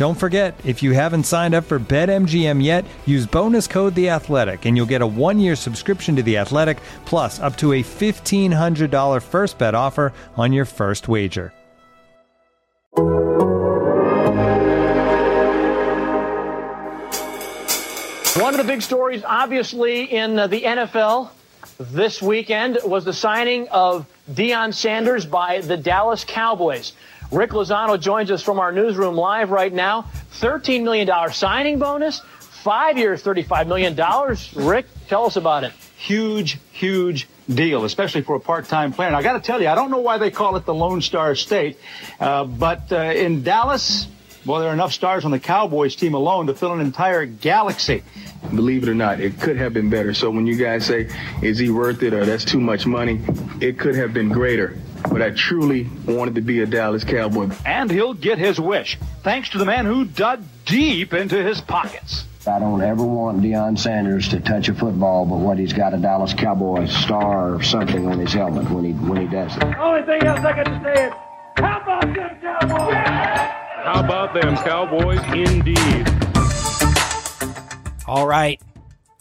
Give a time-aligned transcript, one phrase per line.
[0.00, 4.64] Don't forget, if you haven't signed up for BetMGM yet, use bonus code The Athletic,
[4.64, 8.90] and you'll get a one-year subscription to The Athletic, plus up to a fifteen hundred
[8.90, 11.52] dollar first bet offer on your first wager.
[18.42, 21.28] One of the big stories, obviously, in the NFL
[21.78, 26.94] this weekend was the signing of Deion Sanders by the Dallas Cowboys.
[27.32, 30.02] Rick Lozano joins us from our newsroom live right now.
[30.40, 34.66] $13 million signing bonus, five years, $35 million.
[34.68, 35.72] Rick, tell us about it.
[35.96, 39.08] Huge, huge deal, especially for a part-time player.
[39.08, 41.02] And I got to tell you, I don't know why they call it the Lone
[41.02, 41.78] Star State,
[42.18, 44.08] uh, but uh, in Dallas,
[44.46, 48.02] well, there are enough stars on the Cowboys team alone to fill an entire galaxy.
[48.54, 50.14] Believe it or not, it could have been better.
[50.14, 51.10] So when you guys say,
[51.42, 53.20] is he worth it or that's too much money,
[53.60, 54.78] it could have been greater.
[55.08, 57.50] But I truly wanted to be a Dallas Cowboy.
[57.64, 62.24] And he'll get his wish, thanks to the man who dug deep into his pockets.
[62.46, 65.98] I don't ever want Deion Sanders to touch a football, but what he's got a
[65.98, 69.62] Dallas Cowboy star or something on his helmet when he when he does it.
[69.76, 71.12] Only thing else I got to say is,
[71.56, 72.94] how about them Cowboys?
[72.94, 76.08] How about them Cowboys, indeed.
[78.06, 78.60] All right,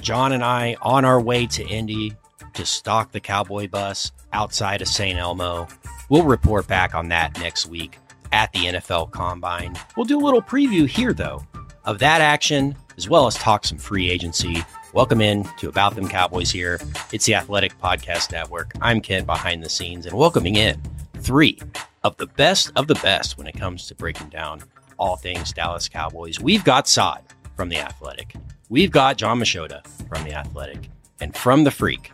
[0.02, 2.16] John and I on our way to Indy
[2.54, 5.18] to stock the Cowboy bus outside of St.
[5.18, 5.68] Elmo.
[6.10, 7.98] We'll report back on that next week
[8.32, 9.76] at the NFL Combine.
[9.96, 11.46] We'll do a little preview here, though,
[11.86, 14.64] of that action, as well as talk some free agency.
[14.94, 16.80] Welcome in to About Them Cowboys here.
[17.12, 18.72] It's the Athletic Podcast Network.
[18.82, 20.82] I'm Ken behind the scenes and welcoming in
[21.18, 21.60] three
[22.04, 24.62] of the best of the best when it comes to breaking down
[24.98, 26.40] all things Dallas Cowboys.
[26.40, 27.24] We've got Saad
[27.56, 28.34] from the Athletic.
[28.70, 30.90] We've got John Machota from the Athletic.
[31.22, 32.12] And from the Freak,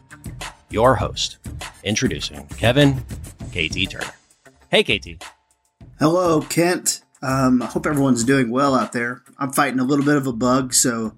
[0.70, 1.38] your host,
[1.84, 3.04] introducing Kevin
[3.52, 4.14] KT Turner.
[4.70, 5.24] Hey, KT.
[6.00, 7.02] Hello, Kent.
[7.22, 9.24] Um, I hope everyone's doing well out there.
[9.38, 11.14] I'm fighting a little bit of a bug, so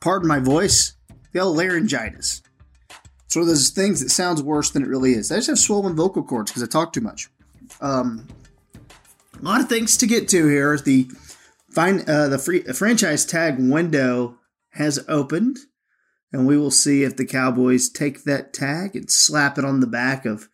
[0.00, 0.96] pardon my voice.
[1.32, 2.42] The laryngitis.
[3.24, 5.32] It's one of those things that sounds worse than it really is.
[5.32, 7.28] I just have swollen vocal cords because I talk too much.
[7.80, 8.28] Um,
[9.40, 10.78] a lot of things to get to here.
[10.78, 11.08] The
[11.70, 14.38] fine, uh, the free, franchise tag window
[14.70, 15.58] has opened,
[16.34, 19.86] and we will see if the Cowboys take that tag and slap it on the
[19.86, 20.48] back of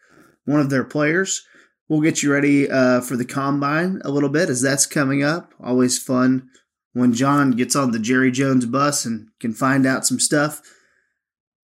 [0.44, 1.46] one of their players.
[1.88, 5.54] We'll get you ready uh, for the combine a little bit as that's coming up.
[5.58, 6.50] Always fun
[6.92, 10.60] when John gets on the Jerry Jones bus and can find out some stuff.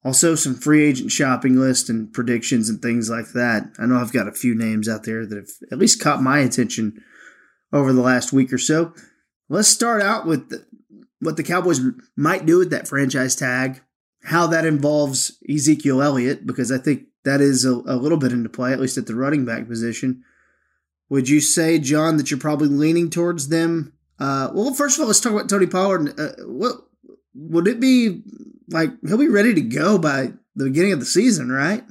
[0.03, 3.65] Also, some free agent shopping list and predictions and things like that.
[3.79, 6.39] I know I've got a few names out there that have at least caught my
[6.39, 7.05] attention
[7.71, 8.95] over the last week or so.
[9.51, 10.67] Let's start out with
[11.21, 11.83] what the Cowboys
[12.17, 13.83] might do with that franchise tag,
[14.27, 18.49] how that involves Ezekiel Elliott, because I think that is a, a little bit into
[18.49, 20.25] play, at least at the running back position.
[21.09, 23.93] Would you say, John, that you're probably leaning towards them?
[24.19, 26.19] Uh, well, first of all, let's talk about Tony Pollard.
[26.19, 26.75] Uh, what
[27.35, 28.23] would it be
[28.69, 28.91] like?
[29.07, 31.85] He'll be ready to go by the beginning of the season, right?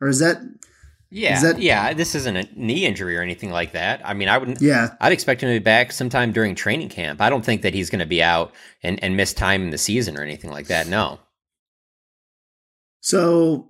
[0.00, 0.38] Or is that?
[1.10, 1.92] Yeah, is that, yeah.
[1.92, 4.00] This isn't a knee injury or anything like that.
[4.04, 4.60] I mean, I wouldn't.
[4.60, 7.20] Yeah, I'd expect him to be back sometime during training camp.
[7.20, 8.52] I don't think that he's going to be out
[8.82, 10.88] and and miss time in the season or anything like that.
[10.88, 11.20] No.
[13.06, 13.68] So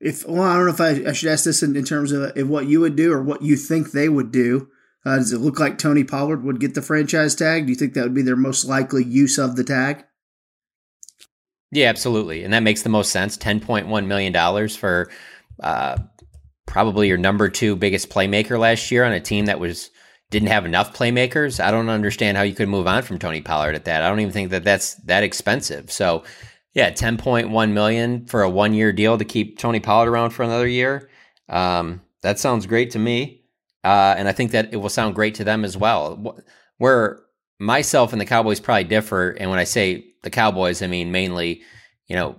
[0.00, 2.36] if well, I don't know if I, I should ask this in, in terms of,
[2.36, 4.68] of, what you would do or what you think they would do.
[5.06, 7.66] Uh, does it look like Tony Pollard would get the franchise tag?
[7.66, 10.04] Do you think that would be their most likely use of the tag?
[11.70, 13.36] Yeah, absolutely, and that makes the most sense.
[13.36, 15.12] Ten point one million dollars for
[15.62, 15.96] uh,
[16.66, 19.90] probably your number two biggest playmaker last year on a team that was
[20.32, 21.62] didn't have enough playmakers.
[21.62, 24.02] I don't understand how you could move on from Tony Pollard at that.
[24.02, 25.92] I don't even think that that's that expensive.
[25.92, 26.24] So
[26.74, 30.30] yeah, ten point one million for a one year deal to keep Tony Pollard around
[30.30, 31.08] for another year.
[31.48, 33.44] Um, that sounds great to me,
[33.84, 36.36] uh, and I think that it will sound great to them as well.
[36.78, 37.20] where
[37.58, 41.62] myself and the Cowboys probably differ, and when I say the Cowboys, I mean mainly,
[42.08, 42.36] you know,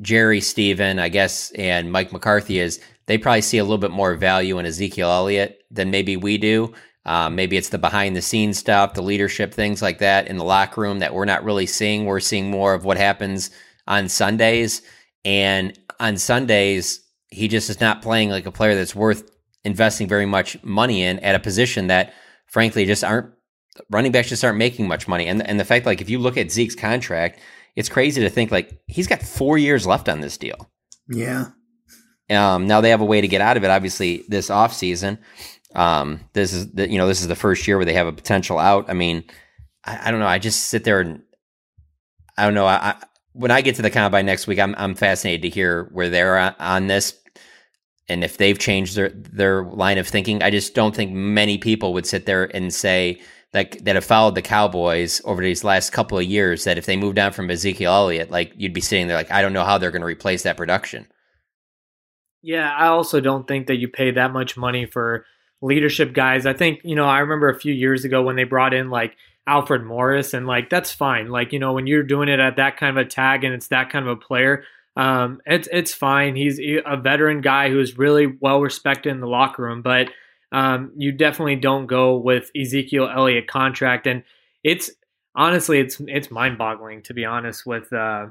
[0.00, 4.14] Jerry, Stephen, I guess, and Mike McCarthy is they probably see a little bit more
[4.14, 6.72] value in Ezekiel Elliott than maybe we do.
[7.04, 10.44] Um, maybe it's the behind the scenes stuff, the leadership, things like that in the
[10.44, 12.04] locker room that we're not really seeing.
[12.04, 13.50] We're seeing more of what happens
[13.86, 14.82] on Sundays.
[15.24, 19.30] And on Sundays, he just is not playing like a player that's worth
[19.64, 22.14] investing very much money in at a position that,
[22.46, 23.32] frankly, just aren't
[23.90, 25.26] running backs just aren't making much money.
[25.26, 27.40] And and the fact, like, if you look at Zeke's contract,
[27.74, 30.70] it's crazy to think like he's got four years left on this deal.
[31.08, 31.46] Yeah.
[32.30, 33.70] Um, now they have a way to get out of it.
[33.70, 35.18] Obviously, this off season.
[35.74, 38.12] Um, this is the, you know this is the first year where they have a
[38.12, 38.88] potential out.
[38.88, 39.24] I mean,
[39.84, 40.26] I, I don't know.
[40.26, 41.22] I just sit there and
[42.36, 42.66] I don't know.
[42.66, 42.94] I, I,
[43.32, 46.54] when I get to the combine next week, I'm I'm fascinated to hear where they're
[46.58, 47.18] on, this
[48.08, 50.42] and if they've changed their their line of thinking.
[50.42, 53.20] I just don't think many people would sit there and say
[53.52, 56.96] that that have followed the Cowboys over these last couple of years that if they
[56.96, 59.78] moved on from Ezekiel Elliott, like you'd be sitting there like I don't know how
[59.78, 61.06] they're going to replace that production.
[62.42, 65.24] Yeah, I also don't think that you pay that much money for
[65.62, 66.44] leadership guys.
[66.44, 69.16] I think, you know, I remember a few years ago when they brought in like
[69.46, 71.28] Alfred Morris and like that's fine.
[71.28, 73.68] Like, you know, when you're doing it at that kind of a tag and it's
[73.68, 74.64] that kind of a player,
[74.96, 76.36] um, it's it's fine.
[76.36, 80.10] He's a veteran guy who's really well respected in the locker room, but
[80.52, 84.22] um, you definitely don't go with Ezekiel Elliott contract, and
[84.62, 84.90] it's
[85.34, 88.26] honestly it's it's mind boggling to be honest with uh,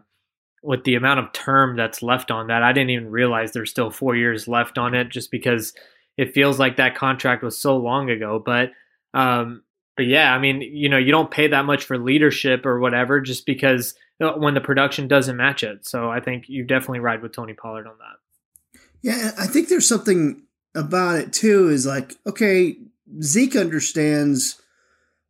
[0.61, 2.61] with the amount of term that's left on that.
[2.61, 5.73] I didn't even realize there's still four years left on it, just because
[6.17, 8.41] it feels like that contract was so long ago.
[8.43, 8.71] But
[9.13, 9.63] um,
[9.97, 13.19] but yeah, I mean, you know, you don't pay that much for leadership or whatever
[13.19, 15.85] just because uh, when the production doesn't match it.
[15.85, 18.79] So I think you definitely ride with Tony Pollard on that.
[19.01, 20.43] Yeah, I think there's something
[20.75, 21.69] about it too.
[21.69, 22.77] Is like, okay,
[23.21, 24.61] Zeke understands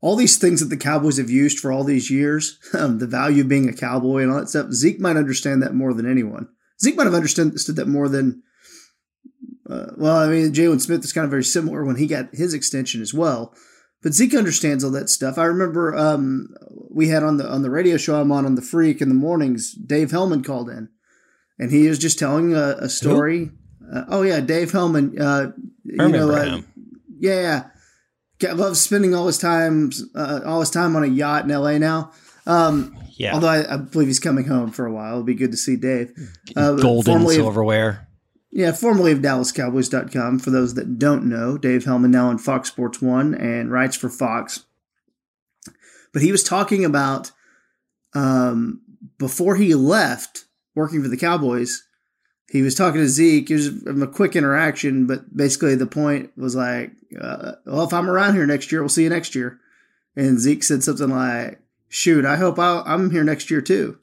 [0.02, 3.44] all these things that the Cowboys have used for all these years, um, the value
[3.44, 4.72] of being a Cowboy and all that stuff.
[4.72, 6.50] Zeke might understand that more than anyone.
[6.82, 8.42] Zeke might have understood that more than
[9.72, 12.54] uh, well, I mean, Jaylon Smith is kind of very similar when he got his
[12.54, 13.54] extension as well.
[14.04, 15.38] But Zeke understands all that stuff.
[15.38, 16.54] I remember um,
[16.90, 19.16] we had on the on the radio show I'm on on the Freak in the
[19.16, 19.74] mornings.
[19.74, 20.90] Dave Helman called in,
[21.60, 23.52] and he was just telling a, a story.
[23.94, 25.22] Uh, oh yeah, Dave Helman.
[25.22, 25.52] Uh,
[25.84, 26.62] you know, uh,
[27.20, 27.66] yeah,
[28.42, 31.78] yeah, loves spending all his time uh, all his time on a yacht in L.A.
[31.78, 32.12] now.
[32.48, 33.36] Um, yeah.
[33.36, 35.12] Although I, I, believe he's coming home for a while.
[35.12, 36.12] It'll be good to see Dave.
[36.56, 38.08] Uh, Golden silverware.
[38.52, 40.40] Yeah, formerly of DallasCowboys.com.
[40.40, 44.10] For those that don't know, Dave Helman now on Fox Sports One and writes for
[44.10, 44.66] Fox.
[46.12, 47.32] But he was talking about
[48.14, 48.82] um,
[49.18, 50.46] before he left
[50.76, 51.84] working for the Cowboys.
[52.50, 53.50] He was talking to Zeke.
[53.50, 58.10] It was a quick interaction, but basically the point was like, uh, "Well, if I'm
[58.10, 59.60] around here next year, we'll see you next year."
[60.18, 64.00] And Zeke said something like, "Shoot, I hope i I'm here next year too."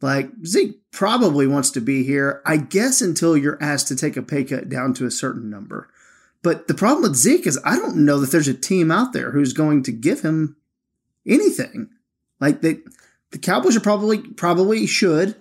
[0.00, 4.22] Like Zeke probably wants to be here, I guess, until you're asked to take a
[4.22, 5.88] pay cut down to a certain number.
[6.42, 9.30] But the problem with Zeke is I don't know that there's a team out there
[9.30, 10.56] who's going to give him
[11.24, 11.90] anything.
[12.40, 12.78] Like they,
[13.30, 15.36] the Cowboys are probably probably should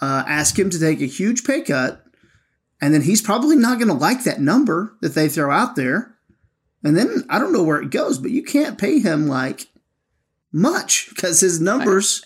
[0.00, 2.06] uh, ask him to take a huge pay cut,
[2.80, 6.14] and then he's probably not going to like that number that they throw out there.
[6.84, 9.66] And then I don't know where it goes, but you can't pay him like
[10.52, 12.24] much because his numbers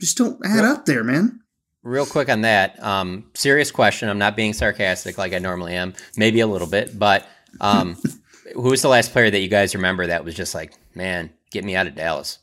[0.00, 1.42] just don't add up there, man.
[1.86, 4.08] Real quick on that, um, serious question.
[4.08, 7.28] I'm not being sarcastic like I normally am, maybe a little bit, but
[7.60, 7.96] um,
[8.54, 11.62] who was the last player that you guys remember that was just like, man, get
[11.62, 12.40] me out of Dallas?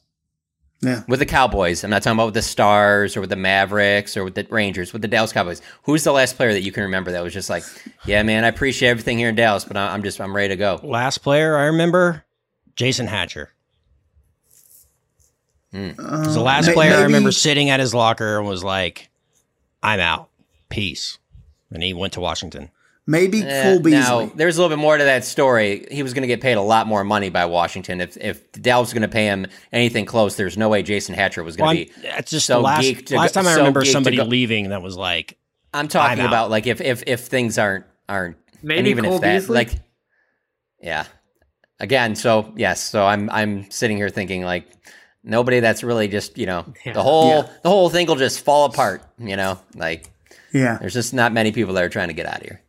[0.79, 1.03] Yeah.
[1.09, 1.83] With the Cowboys.
[1.83, 4.93] I'm not talking about with the Stars or with the Mavericks or with the Rangers,
[4.93, 5.61] with the Dallas Cowboys.
[5.83, 7.65] Who's the last player that you can remember that was just like,
[8.05, 10.79] yeah, man, I appreciate everything here in Dallas, but I'm just, I'm ready to go?
[10.83, 12.23] Last player I remember,
[12.77, 13.51] Jason Hatcher.
[15.73, 15.97] Mm.
[16.33, 19.09] the last player maybe, I remember sitting at his locker and was like,
[19.83, 20.29] "I'm out,
[20.69, 21.19] peace,"
[21.71, 22.71] and he went to Washington.
[23.05, 23.99] Maybe eh, Cole Beasley.
[23.99, 25.85] Now, there's a little bit more to that story.
[25.91, 27.99] He was going to get paid a lot more money by Washington.
[27.99, 31.43] If if Dallas was going to pay him anything close, there's no way Jason Hatcher
[31.43, 32.01] was going to be.
[32.01, 35.37] That's just so the last, last time I remember somebody leaving that was like.
[35.73, 39.21] I'm talking I'm about like if if if things aren't aren't maybe even Cole if
[39.21, 39.55] that Beasley?
[39.55, 39.71] like
[40.81, 41.05] yeah
[41.79, 44.67] again so yes so I'm I'm sitting here thinking like
[45.23, 46.93] nobody that's really just you know yeah.
[46.93, 47.49] the whole yeah.
[47.63, 49.59] the whole thing will just fall apart you know?
[49.75, 50.11] Like
[50.53, 50.77] yeah.
[50.79, 52.61] there's just not many people that are trying to get out of here.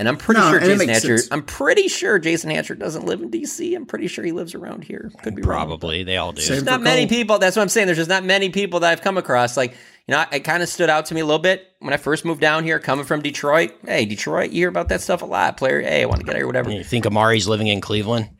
[0.00, 3.32] And i'm pretty no, sure jason hatcher i'm pretty sure jason hatcher doesn't live in
[3.32, 5.10] dc i'm pretty sure he lives around here.
[5.24, 5.98] Could be probably.
[5.98, 6.06] Wrong.
[6.06, 6.40] they all do.
[6.40, 9.02] There's not many people that's what i'm saying there's just not many people that i've
[9.02, 9.56] come across.
[9.56, 9.72] Like
[10.06, 12.24] you know it kind of stood out to me a little bit when i first
[12.24, 13.72] moved down here coming from detroit.
[13.84, 15.56] Hey detroit you hear about that stuff a lot.
[15.56, 16.70] Player hey i want to get here whatever.
[16.70, 18.30] You think amari's living in cleveland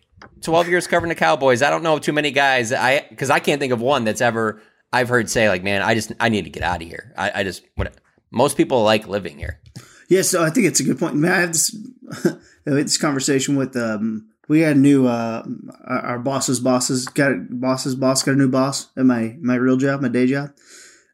[0.42, 1.62] 12 years covering the Cowboys.
[1.62, 2.72] I don't know too many guys.
[2.72, 4.60] I because I can't think of one that's ever
[4.92, 7.12] I've heard say like, man, I just I need to get out of here.
[7.16, 7.94] I, I just what
[8.30, 9.60] most people like living here.
[10.08, 11.22] Yeah, so I think it's a good point.
[11.24, 11.76] I have this
[12.64, 15.44] this conversation with um we had a new uh
[15.86, 20.00] our boss's bosses got boss's boss got a new boss at my my real job,
[20.00, 20.50] my day job.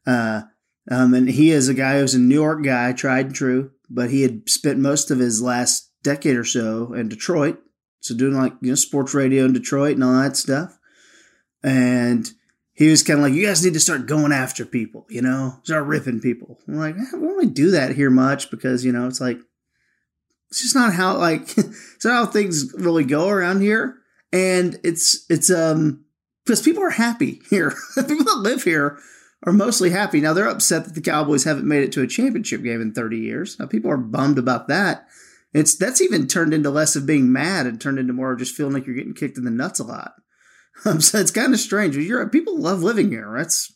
[0.07, 0.43] Uh
[0.91, 4.11] um and he is a guy who's a New York guy, tried and true, but
[4.11, 7.61] he had spent most of his last decade or so in Detroit.
[8.05, 10.79] So doing like, you know, sports radio in Detroit and all that stuff.
[11.63, 12.31] And
[12.75, 15.55] he was kind of like, you guys need to start going after people, you know,
[15.63, 16.59] start ripping people.
[16.69, 19.39] I'm like, eh, we don't really do that here much because, you know, it's like,
[20.51, 23.97] it's just not how, like, it's not how things really go around here.
[24.35, 26.05] And it's, it's, um,
[26.45, 27.73] because people are happy here.
[27.95, 28.99] people that live here
[29.45, 30.21] are mostly happy.
[30.21, 33.17] Now they're upset that the Cowboys haven't made it to a championship game in 30
[33.17, 33.59] years.
[33.59, 35.09] Now people are bummed about that.
[35.55, 38.55] It's that's even turned into less of being mad and turned into more of just
[38.55, 40.15] feeling like you're getting kicked in the nuts a lot.
[40.85, 41.97] Um, so it's kind of strange.
[41.97, 43.33] You're people love living here.
[43.37, 43.73] That's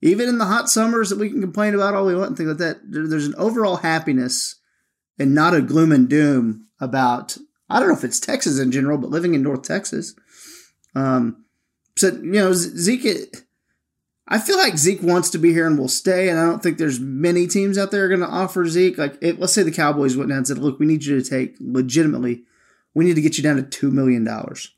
[0.00, 2.48] even in the hot summers that we can complain about all we want and things
[2.48, 2.78] like that.
[2.90, 4.58] There, there's an overall happiness
[5.18, 7.36] and not a gloom and doom about.
[7.68, 10.14] I don't know if it's Texas in general, but living in North Texas.
[10.94, 11.44] Um,
[11.98, 13.36] so you know Zeke.
[14.28, 16.78] I feel like Zeke wants to be here and will stay, and I don't think
[16.78, 18.96] there's many teams out there going to offer Zeke.
[18.96, 21.28] Like, if, let's say the Cowboys went down and said, "Look, we need you to
[21.28, 22.44] take legitimately,
[22.94, 24.72] we need to get you down to two million dollars."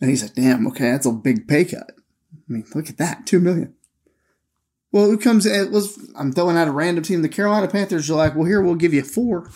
[0.00, 1.92] And he's like, "Damn, okay, that's a big pay cut."
[2.32, 3.74] I mean, look at that, two million.
[4.92, 5.46] Well, who comes?
[5.46, 7.22] Eh, it was I'm throwing out a random team.
[7.22, 9.50] The Carolina Panthers are like, "Well, here we'll give you four.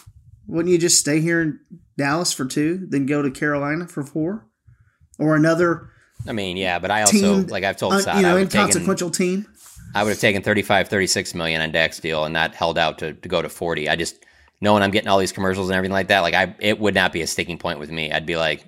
[0.48, 1.60] Wouldn't you just stay here in
[1.96, 4.48] Dallas for two, then go to Carolina for four,
[5.18, 5.90] or another?"
[6.26, 9.10] I mean, yeah, but I also team, like I've told Saad, uh, you know, inconsequential
[9.10, 9.52] taken, team.
[9.94, 13.14] I would have taken 35, 36 million on Dak's deal and not held out to,
[13.14, 13.88] to go to 40.
[13.88, 14.24] I just
[14.60, 17.12] knowing I'm getting all these commercials and everything like that, like I it would not
[17.12, 18.12] be a sticking point with me.
[18.12, 18.64] I'd be like,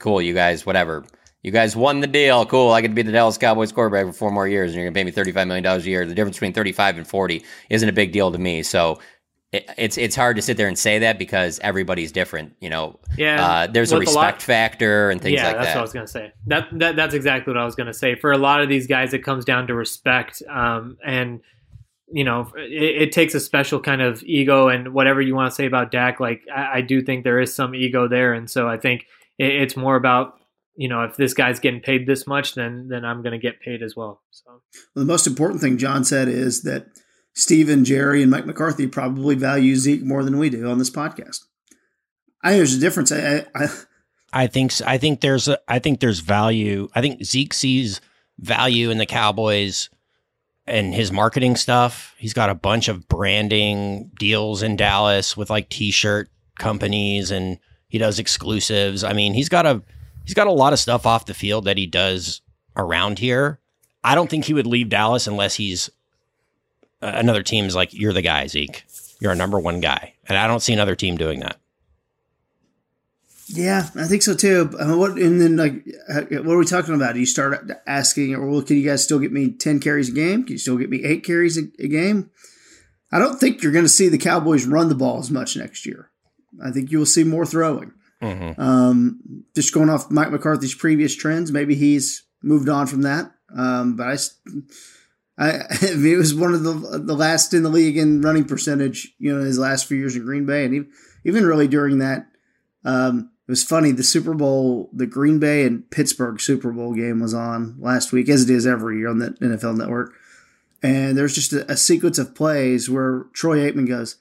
[0.00, 1.04] cool, you guys, whatever.
[1.42, 2.46] You guys won the deal.
[2.46, 2.70] Cool.
[2.70, 4.94] I get to be the Dallas Cowboys quarterback for four more years, and you're going
[4.94, 6.06] to pay me $35 million a year.
[6.06, 8.62] The difference between 35 and 40 isn't a big deal to me.
[8.62, 8.98] So
[9.54, 12.54] it, it's it's hard to sit there and say that because everybody's different.
[12.60, 13.46] You know, yeah.
[13.46, 15.62] Uh, there's a respect a lot, factor and things yeah, like that.
[15.62, 16.32] that's what I was gonna say.
[16.46, 18.16] That, that that's exactly what I was gonna say.
[18.16, 21.40] For a lot of these guys, it comes down to respect, um, and
[22.08, 25.54] you know, it, it, takes a special kind of ego and whatever you want to
[25.54, 26.20] say about Dak.
[26.20, 29.06] Like I, I do think there is some ego there, and so I think
[29.38, 30.34] it, it's more about
[30.74, 33.82] you know if this guy's getting paid this much, then then I'm gonna get paid
[33.82, 34.20] as well.
[34.32, 34.62] So
[34.96, 36.86] well, the most important thing John said is that
[37.34, 41.40] Stephen, Jerry, and Mike McCarthy probably value Zeke more than we do on this podcast.
[42.42, 43.10] I think there's a difference.
[43.10, 43.68] I, I,
[44.32, 46.88] I think I think there's a, I think there's value.
[46.94, 48.00] I think Zeke sees
[48.38, 49.88] value in the Cowboys
[50.66, 52.14] and his marketing stuff.
[52.18, 57.98] He's got a bunch of branding deals in Dallas with like t-shirt companies and he
[57.98, 59.04] does exclusives.
[59.04, 59.82] I mean, he's got a
[60.24, 62.42] he's got a lot of stuff off the field that he does
[62.76, 63.60] around here.
[64.02, 65.90] I don't think he would leave Dallas unless he's
[67.04, 68.84] another team is like, you're the guy, Zeke.
[69.20, 70.14] You're a number one guy.
[70.26, 71.58] And I don't see another team doing that.
[73.46, 74.70] Yeah, I think so too.
[74.78, 77.12] Uh, what and then like, uh, what are we talking about?
[77.12, 80.12] Do you start asking, or well, can you guys still get me ten carries a
[80.12, 80.44] game?
[80.44, 82.30] Can you still get me eight carries a, a game?
[83.12, 85.84] I don't think you're going to see the Cowboys run the ball as much next
[85.84, 86.10] year.
[86.64, 87.92] I think you will see more throwing.
[88.22, 88.60] Mm-hmm.
[88.60, 93.30] Um, just going off Mike McCarthy's previous trends, maybe he's moved on from that.
[93.54, 94.16] Um, but I,
[95.36, 99.34] I, it was one of the the last in the league in running percentage, you
[99.36, 100.90] know, his last few years in Green Bay, and even,
[101.24, 102.26] even really during that,
[102.84, 103.90] um, it was funny.
[103.90, 108.28] The Super Bowl, the Green Bay and Pittsburgh Super Bowl game was on last week,
[108.28, 110.14] as it is every year on the NFL Network,
[110.82, 114.16] and there's just a, a sequence of plays where Troy Aikman goes,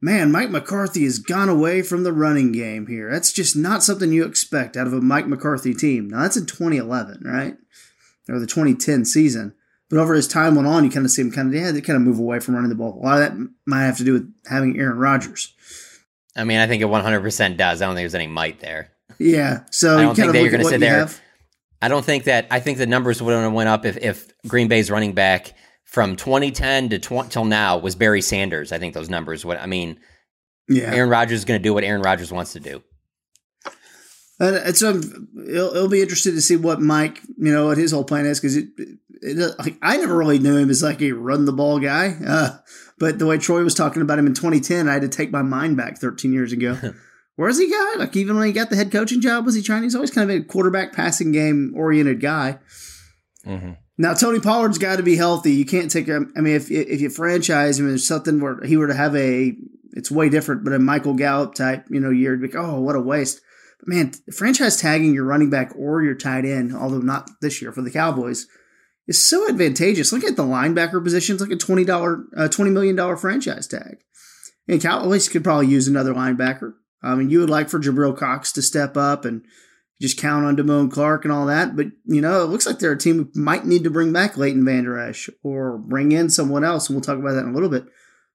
[0.00, 3.10] "Man, Mike McCarthy has gone away from the running game here.
[3.10, 6.46] That's just not something you expect out of a Mike McCarthy team." Now that's in
[6.46, 7.58] 2011, right,
[8.26, 9.54] or the 2010 season.
[9.90, 11.80] But over as time went on, you kind of see him kind of yeah, they
[11.80, 12.98] kind of move away from running the ball.
[13.02, 15.52] A lot of that might have to do with having Aaron Rodgers.
[16.36, 17.82] I mean, I think it 100% does.
[17.82, 18.92] I don't think there's any might there.
[19.18, 21.00] Yeah, so I don't think that you're going to sit there.
[21.00, 21.20] Have.
[21.82, 22.46] I don't think that.
[22.50, 25.54] I think the numbers would have went up if, if Green Bay's running back
[25.84, 28.70] from 2010 to 20, till now was Barry Sanders.
[28.70, 29.44] I think those numbers.
[29.44, 29.98] What I mean,
[30.68, 32.82] yeah, Aaron Rodgers is going to do what Aaron Rodgers wants to do.
[34.38, 37.92] And it's um, it'll, it'll, be interesting to see what Mike, you know, what his
[37.92, 38.56] whole plan is because
[39.22, 42.16] it, it, like I never really knew him as like a run the ball guy.
[42.26, 42.58] Uh,
[42.98, 45.42] but the way Troy was talking about him in 2010, I had to take my
[45.42, 46.76] mind back 13 years ago.
[47.36, 47.98] Where's he got?
[47.98, 49.82] Like even when he got the head coaching job, was he trying?
[49.82, 52.58] He's always kind of a quarterback passing game oriented guy.
[53.46, 53.72] Mm-hmm.
[53.96, 55.52] Now Tony Pollard's got to be healthy.
[55.52, 56.08] You can't take.
[56.08, 59.54] I mean, if if you franchise him, there's something where he were to have a,
[59.92, 60.64] it's way different.
[60.64, 63.40] But a Michael Gallup type, you know, year, like, oh, what a waste.
[63.78, 67.72] But man, franchise tagging your running back or your tight end, although not this year
[67.72, 68.46] for the Cowboys,
[69.10, 70.12] is so advantageous.
[70.12, 73.98] Look at the linebacker positions, like a twenty dollar, uh, twenty million dollar franchise tag.
[74.68, 76.74] And Cowboys could probably use another linebacker.
[77.02, 79.42] I mean, you would like for Jabril Cox to step up and
[80.00, 81.74] just count on Damone Clark and all that.
[81.74, 84.36] But, you know, it looks like they're a team who might need to bring back
[84.36, 86.88] Leighton Vander Esch or bring in someone else.
[86.88, 87.84] And we'll talk about that in a little bit.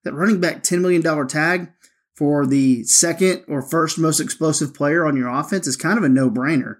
[0.04, 1.72] That running back $10 million tag
[2.16, 6.10] for the second or first most explosive player on your offense is kind of a
[6.10, 6.78] no brainer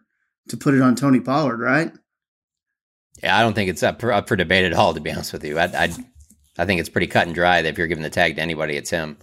[0.50, 1.92] to put it on Tony Pollard, right?
[3.24, 5.34] Yeah, I don't think it's up for, up for debate at all, to be honest
[5.34, 5.58] with you.
[5.58, 5.94] I, I,
[6.58, 8.76] I think it's pretty cut and dry that if you're giving the tag to anybody,
[8.76, 9.18] it's him.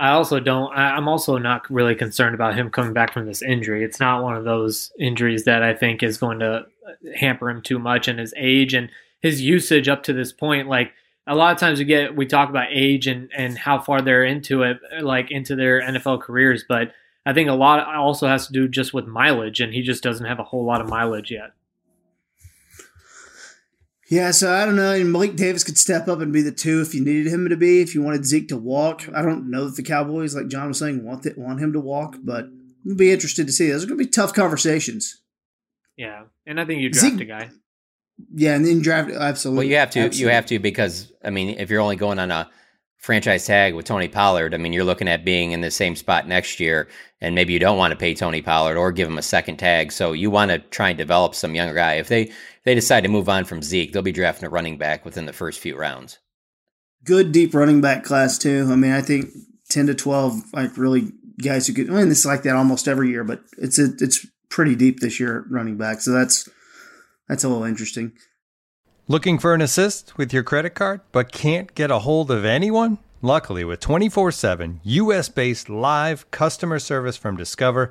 [0.00, 0.72] I also don't.
[0.74, 3.84] I'm also not really concerned about him coming back from this injury.
[3.84, 6.62] It's not one of those injuries that I think is going to uh,
[7.16, 8.88] hamper him too much and his age and
[9.20, 10.68] his usage up to this point.
[10.68, 10.92] Like
[11.26, 14.24] a lot of times we get, we talk about age and and how far they're
[14.24, 16.64] into it, like into their NFL careers.
[16.66, 16.92] But
[17.26, 20.24] I think a lot also has to do just with mileage, and he just doesn't
[20.24, 21.50] have a whole lot of mileage yet.
[24.10, 24.92] Yeah, so I don't know.
[24.92, 27.56] And Malik Davis could step up and be the two if you needed him to
[27.56, 27.80] be.
[27.80, 30.80] If you wanted Zeke to walk, I don't know that the Cowboys, like John was
[30.80, 32.46] saying, want that, want him to walk, but
[32.84, 33.70] we'll be interested to see.
[33.70, 35.22] Those are going to be tough conversations.
[35.96, 37.50] Yeah, and I think you draft Zeke, a guy.
[38.34, 39.58] Yeah, and then draft absolutely.
[39.58, 40.00] Well, you have to.
[40.00, 40.20] Absolutely.
[40.28, 42.50] You have to because I mean, if you're only going on a
[42.96, 46.26] franchise tag with Tony Pollard, I mean, you're looking at being in the same spot
[46.26, 46.88] next year,
[47.20, 49.92] and maybe you don't want to pay Tony Pollard or give him a second tag.
[49.92, 51.94] So you want to try and develop some younger guy.
[51.94, 52.32] If they
[52.64, 55.32] they decide to move on from Zeke, they'll be drafting a running back within the
[55.32, 56.18] first few rounds.
[57.04, 58.68] Good deep running back class too.
[58.70, 59.30] I mean, I think
[59.70, 61.12] ten to twelve, like really
[61.42, 61.88] guys who could.
[61.88, 65.18] I mean, it's like that almost every year, but it's a, it's pretty deep this
[65.18, 66.00] year running back.
[66.00, 66.48] So that's
[67.28, 68.12] that's a little interesting.
[69.08, 72.98] Looking for an assist with your credit card, but can't get a hold of anyone?
[73.22, 77.90] Luckily, with 24 7 US based live customer service from Discover,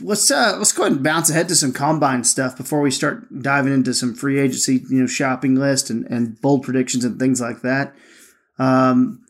[0.00, 3.42] let's uh let's go ahead and bounce ahead to some combine stuff before we start
[3.42, 7.40] diving into some free agency you know shopping list and and bold predictions and things
[7.40, 7.94] like that.
[8.58, 9.24] Um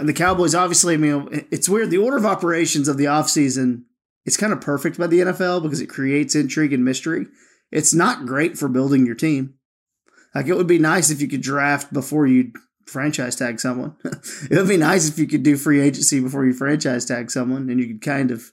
[0.00, 1.90] the cowboys obviously i mean it's weird.
[1.90, 3.84] The order of operations of the offseason
[4.24, 7.26] it's kind of perfect by the nfl because it creates intrigue and mystery.
[7.70, 9.54] It's not great for building your team.
[10.34, 12.52] Like it would be nice if you could draft before you
[12.86, 13.96] franchise tag someone.
[14.50, 17.70] It would be nice if you could do free agency before you franchise tag someone
[17.70, 18.50] and you could kind of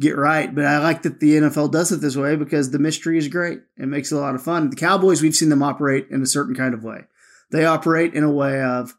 [0.00, 0.54] get right.
[0.54, 3.60] But I like that the NFL does it this way because the mystery is great.
[3.76, 4.70] It makes it a lot of fun.
[4.70, 7.04] The Cowboys, we've seen them operate in a certain kind of way.
[7.50, 8.94] They operate in a way of,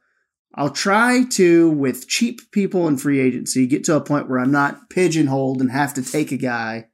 [0.56, 4.52] I'll try to, with cheap people in free agency, get to a point where I'm
[4.52, 6.88] not pigeonholed and have to take a guy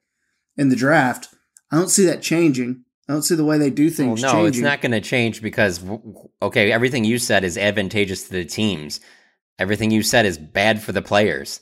[0.57, 1.29] in the draft.
[1.71, 2.83] I don't see that changing.
[3.07, 4.21] I don't see the way they do things.
[4.21, 4.63] Well, no, changing.
[4.63, 5.83] it's not going to change because
[6.41, 8.99] okay, everything you said is advantageous to the teams.
[9.59, 11.59] Everything you said is bad for the players.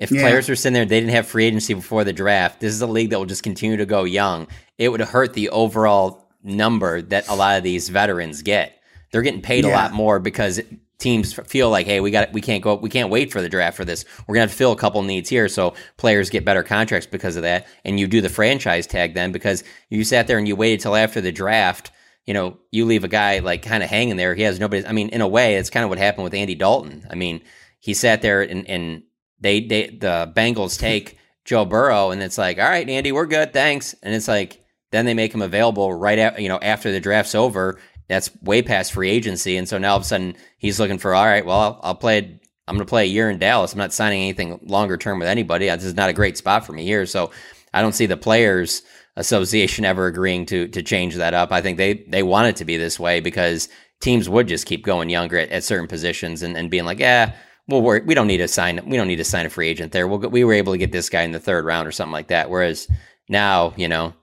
[0.00, 0.22] If yeah.
[0.22, 2.60] players were sitting there, they didn't have free agency before the draft.
[2.60, 4.48] This is a league that will just continue to go young.
[4.78, 8.80] It would hurt the overall number that a lot of these veterans get.
[9.12, 9.72] They're getting paid yeah.
[9.72, 10.58] a lot more because
[10.98, 13.76] teams feel like, hey, we got we can't go we can't wait for the draft
[13.76, 14.06] for this.
[14.26, 17.36] We're gonna have to fill a couple needs here, so players get better contracts because
[17.36, 17.66] of that.
[17.84, 20.96] And you do the franchise tag then because you sat there and you waited till
[20.96, 21.90] after the draft.
[22.26, 24.34] You know, you leave a guy like kind of hanging there.
[24.34, 24.86] He has nobody.
[24.86, 27.06] I mean, in a way, it's kind of what happened with Andy Dalton.
[27.10, 27.40] I mean,
[27.80, 29.02] he sat there and, and
[29.40, 33.52] they they the Bengals take Joe Burrow and it's like, all right, Andy, we're good,
[33.52, 33.94] thanks.
[34.02, 37.34] And it's like then they make him available right at you know after the draft's
[37.34, 37.78] over.
[38.08, 41.14] That's way past free agency, and so now all of a sudden he's looking for
[41.14, 41.46] all right.
[41.46, 42.40] Well, I'll, I'll play.
[42.66, 43.72] I'm going to play a year in Dallas.
[43.72, 45.66] I'm not signing anything longer term with anybody.
[45.66, 47.04] This is not a great spot for me here.
[47.06, 47.30] So
[47.72, 48.82] I don't see the players
[49.16, 51.52] association ever agreeing to to change that up.
[51.52, 53.68] I think they they want it to be this way because
[54.00, 57.34] teams would just keep going younger at, at certain positions and, and being like, yeah,
[57.68, 60.08] well, we don't need to sign we don't need to sign a free agent there.
[60.08, 62.28] We'll, we were able to get this guy in the third round or something like
[62.28, 62.50] that.
[62.50, 62.88] Whereas
[63.28, 64.14] now, you know,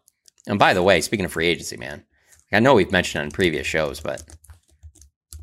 [0.48, 2.04] and by the way, speaking of free agency, man,
[2.52, 4.24] I know we've mentioned on previous shows, but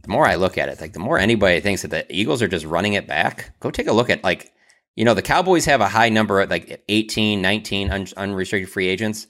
[0.03, 2.49] the more I look at it, like the more anybody thinks that the Eagles are
[2.49, 4.53] just running it back, go take a look at like,
[4.97, 8.89] you know, the Cowboys have a high number of like 18, 19 un- unrestricted free
[8.89, 9.27] agents.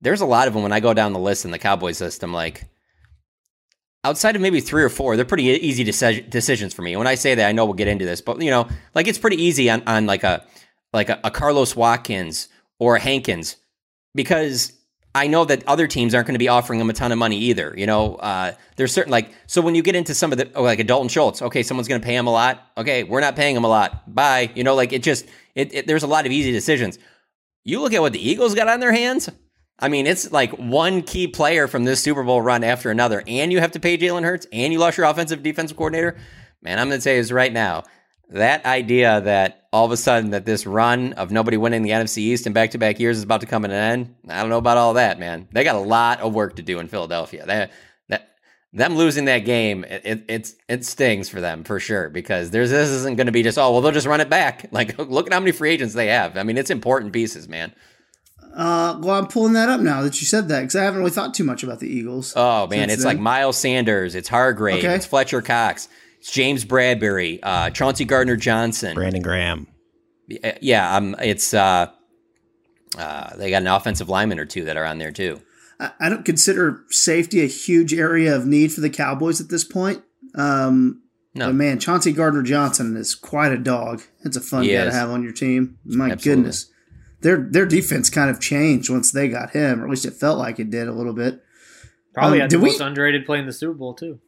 [0.00, 2.22] There's a lot of them when I go down the list in the Cowboys list.
[2.22, 2.64] I'm like,
[4.04, 6.96] outside of maybe three or four, they're pretty easy deci- decisions for me.
[6.96, 9.18] When I say that, I know we'll get into this, but you know, like it's
[9.18, 10.46] pretty easy on, on like a
[10.92, 13.56] like a, a Carlos Watkins or a Hankins
[14.14, 14.72] because
[15.14, 17.38] I know that other teams aren't going to be offering them a ton of money
[17.38, 17.72] either.
[17.76, 20.62] You know, uh, there's certain like so when you get into some of the oh,
[20.62, 22.66] like a Dalton Schultz, okay, someone's going to pay him a lot.
[22.76, 24.12] Okay, we're not paying him a lot.
[24.12, 24.50] Bye.
[24.54, 26.98] You know, like it just it, it there's a lot of easy decisions.
[27.64, 29.30] You look at what the Eagles got on their hands.
[29.78, 33.52] I mean, it's like one key player from this Super Bowl run after another, and
[33.52, 36.16] you have to pay Jalen Hurts, and you lost your offensive defensive coordinator.
[36.62, 37.84] Man, I'm going to say is right now
[38.30, 42.18] that idea that all of a sudden that this run of nobody winning the NFC
[42.18, 44.14] East in back to back years is about to come to an end.
[44.28, 45.48] I don't know about all that, man.
[45.52, 47.44] They got a lot of work to do in Philadelphia.
[47.44, 47.68] They,
[48.08, 48.30] that
[48.72, 52.70] them losing that game, it, it it's it stings for them for sure because there's
[52.70, 54.68] this isn't going to be just oh well they'll just run it back.
[54.72, 56.36] Like look at how many free agents they have.
[56.36, 57.74] I mean it's important pieces, man.
[58.54, 61.10] Uh, well, I'm pulling that up now that you said that because I haven't really
[61.10, 62.32] thought too much about the Eagles.
[62.36, 63.16] Oh man, it's then.
[63.16, 64.94] like Miles Sanders, it's Hargrave, okay.
[64.94, 65.88] it's Fletcher Cox.
[66.20, 69.66] It's James Bradberry, uh, Chauncey Gardner Johnson, Brandon Graham.
[70.60, 71.90] Yeah, um, it's uh,
[72.96, 75.42] uh, they got an offensive lineman or two that are on there too.
[75.80, 80.02] I don't consider safety a huge area of need for the Cowboys at this point.
[80.36, 81.02] Um,
[81.34, 84.02] no, but man, Chauncey Gardner Johnson is quite a dog.
[84.24, 84.92] It's a fun he guy is.
[84.92, 85.78] to have on your team.
[85.84, 86.42] My Absolutely.
[86.42, 86.70] goodness,
[87.24, 90.38] their their defense kind of changed once they got him, or at least it felt
[90.38, 91.42] like it did a little bit.
[92.12, 94.20] Probably um, had the most we, underrated play in the Super Bowl too.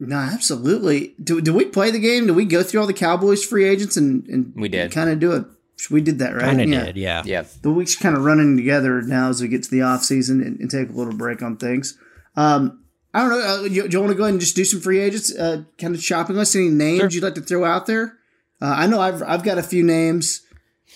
[0.00, 1.14] No, absolutely.
[1.22, 2.26] Do, do we play the game?
[2.26, 5.20] Do we go through all the Cowboys free agents and, and we did kind of
[5.20, 5.44] do it?
[5.88, 6.42] We did that, right?
[6.42, 6.84] Kind of yeah.
[6.86, 7.22] did, yeah.
[7.24, 7.44] Yeah.
[7.62, 10.58] The week's kind of running together now as we get to the off season and,
[10.58, 11.96] and take a little break on things.
[12.36, 13.40] Um, I don't know.
[13.40, 15.62] Uh, you, do you want to go ahead and just do some free agents, uh,
[15.78, 16.56] kind of shopping list?
[16.56, 17.10] Any names sure.
[17.10, 18.18] you'd like to throw out there?
[18.60, 20.42] Uh, I know I've I've got a few names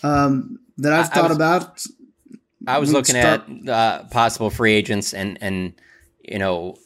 [0.03, 1.85] um, that I've I, thought I was, about.
[2.67, 5.75] I was looking start- at uh, possible free agents, and and
[6.23, 6.77] you know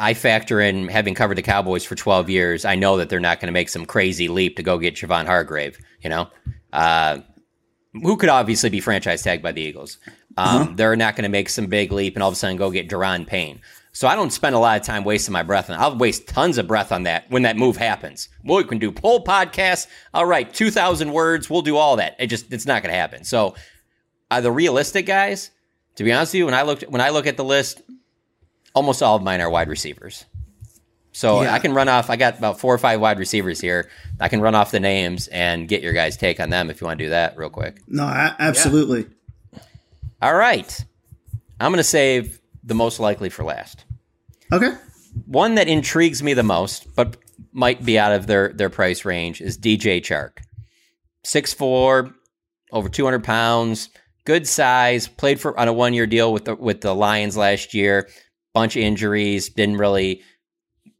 [0.00, 2.64] I factor in having covered the Cowboys for 12 years.
[2.64, 5.26] I know that they're not going to make some crazy leap to go get Javon
[5.26, 6.30] Hargrave, you know,
[6.72, 7.18] uh,
[7.92, 9.98] who could obviously be franchise tagged by the Eagles.
[10.38, 10.72] Um, uh-huh.
[10.74, 12.88] They're not going to make some big leap and all of a sudden go get
[12.88, 13.60] Daron Payne.
[13.92, 16.58] So I don't spend a lot of time wasting my breath and I'll waste tons
[16.58, 18.28] of breath on that when that move happens.
[18.44, 19.88] Well, we can do poll podcasts.
[20.14, 21.50] All right, 2,000 words.
[21.50, 22.14] We'll do all that.
[22.18, 23.24] It just, it's not going to happen.
[23.24, 23.56] So
[24.30, 25.50] uh, the realistic guys,
[25.96, 27.82] to be honest with you, when I looked, when I look at the list,
[28.74, 30.24] almost all of mine are wide receivers.
[31.12, 31.52] So yeah.
[31.52, 32.08] I can run off.
[32.08, 33.90] I got about four or five wide receivers here.
[34.20, 36.86] I can run off the names and get your guys' take on them if you
[36.86, 37.82] want to do that real quick.
[37.88, 39.06] No, absolutely.
[39.52, 39.58] Yeah.
[40.22, 40.84] All right,
[41.58, 43.84] I'm going to save the most likely for last.
[44.52, 44.72] Okay.
[45.26, 47.16] One that intrigues me the most, but
[47.52, 50.38] might be out of their their price range, is DJ Chark.
[51.24, 52.14] Six four,
[52.72, 53.90] over 200 pounds,
[54.24, 55.08] good size.
[55.08, 58.08] Played for on a one year deal with the with the Lions last year
[58.52, 60.22] bunch of injuries, didn't really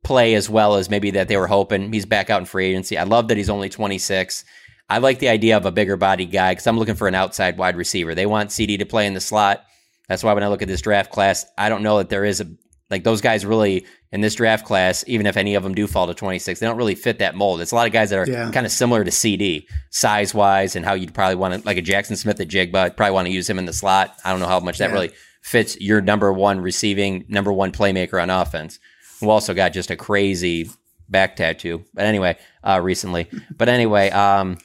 [0.03, 1.93] play as well as maybe that they were hoping.
[1.93, 2.97] He's back out in free agency.
[2.97, 4.45] I love that he's only 26.
[4.89, 7.59] I like the idea of a bigger body guy because I'm looking for an outside
[7.59, 8.15] wide receiver.
[8.15, 9.65] They want CD to play in the slot.
[10.11, 12.41] That's why when I look at this draft class, I don't know that there is
[12.41, 12.47] a
[12.91, 16.09] like those guys really in this draft class, even if any of them do fall
[16.09, 17.61] to 26, they don't really fit that mold.
[17.61, 18.51] It's a lot of guys that are yeah.
[18.51, 21.83] kind of similar to CD size wise and how you'd probably want to, like a
[21.83, 24.19] Jaxon Smith-Njigba, probably want to use him in the slot.
[24.25, 24.95] I don't know how much that yeah.
[24.95, 25.11] really
[25.43, 28.81] fits your number one receiving, number one playmaker on offense,
[29.21, 30.69] who also got just a crazy
[31.09, 31.85] back tattoo.
[31.95, 33.29] But anyway, uh, recently.
[33.57, 34.59] But anyway, um,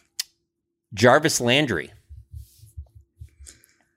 [0.95, 1.91] Jarvis Landry.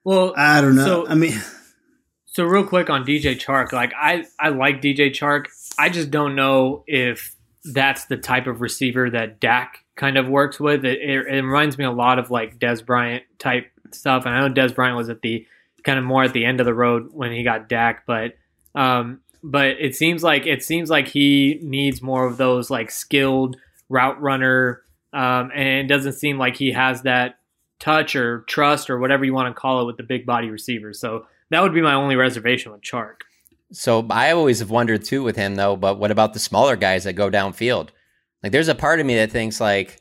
[0.09, 0.87] Well, I don't know.
[0.87, 1.39] So, I mean,
[2.25, 5.49] so real quick on DJ Chark, like I, I like DJ Chark.
[5.79, 10.59] I just don't know if that's the type of receiver that Dak kind of works
[10.59, 10.87] with.
[10.87, 14.25] It, it, it reminds me a lot of like Dez Bryant type stuff.
[14.25, 15.47] And I know Dez Bryant was at the
[15.85, 18.33] kind of more at the end of the road when he got Dak, but
[18.75, 23.59] um, but it seems like it seems like he needs more of those like skilled
[23.91, 24.81] route runner,
[25.13, 27.38] um, and it doesn't seem like he has that
[27.81, 31.01] touch or trust or whatever you want to call it with the big body receivers.
[31.01, 33.23] So that would be my only reservation with Chark.
[33.73, 37.05] So I always have wondered too with him though, but what about the smaller guys
[37.05, 37.91] that go downfield?
[38.43, 40.01] Like there's a part of me that thinks like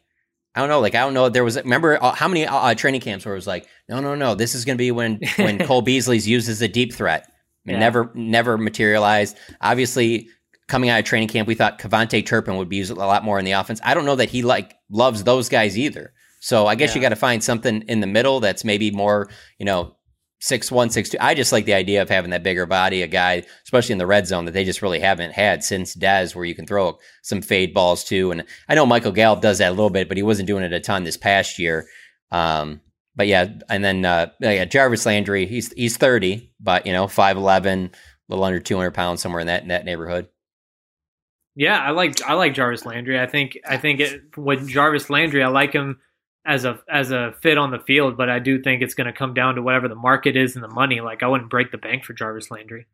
[0.55, 0.79] I don't know.
[0.79, 1.29] Like I don't know.
[1.29, 4.15] There was remember uh, how many uh, training camps where it was like, no, no,
[4.15, 4.33] no.
[4.33, 7.31] This is going to be when when Cole Beasley's used as a deep threat.
[7.65, 7.77] Yeah.
[7.77, 9.37] Never, never materialized.
[9.61, 10.29] Obviously,
[10.67, 13.37] coming out of training camp, we thought KaVontae Turpin would be used a lot more
[13.37, 13.79] in the offense.
[13.83, 16.13] I don't know that he like loves those guys either.
[16.39, 16.95] So I guess yeah.
[16.95, 19.95] you got to find something in the middle that's maybe more, you know,
[20.39, 21.17] six one, six two.
[21.19, 24.07] I just like the idea of having that bigger body, a guy, especially in the
[24.07, 27.41] red zone, that they just really haven't had since Dez, where you can throw some
[27.41, 28.31] fade balls too.
[28.31, 30.73] And I know Michael Gallup does that a little bit, but he wasn't doing it
[30.73, 31.87] a ton this past year.
[32.31, 32.81] Um,
[33.15, 37.35] but yeah, and then uh, yeah, Jarvis Landry, he's he's thirty, but you know, five
[37.35, 37.91] eleven, a
[38.29, 40.27] little under two hundred pounds, somewhere in that in that neighborhood.
[41.55, 43.19] Yeah, I like I like Jarvis Landry.
[43.19, 45.99] I think I think it, with Jarvis Landry, I like him
[46.47, 49.13] as a as a fit on the field, but I do think it's going to
[49.13, 51.01] come down to whatever the market is and the money.
[51.01, 52.87] Like I wouldn't break the bank for Jarvis Landry.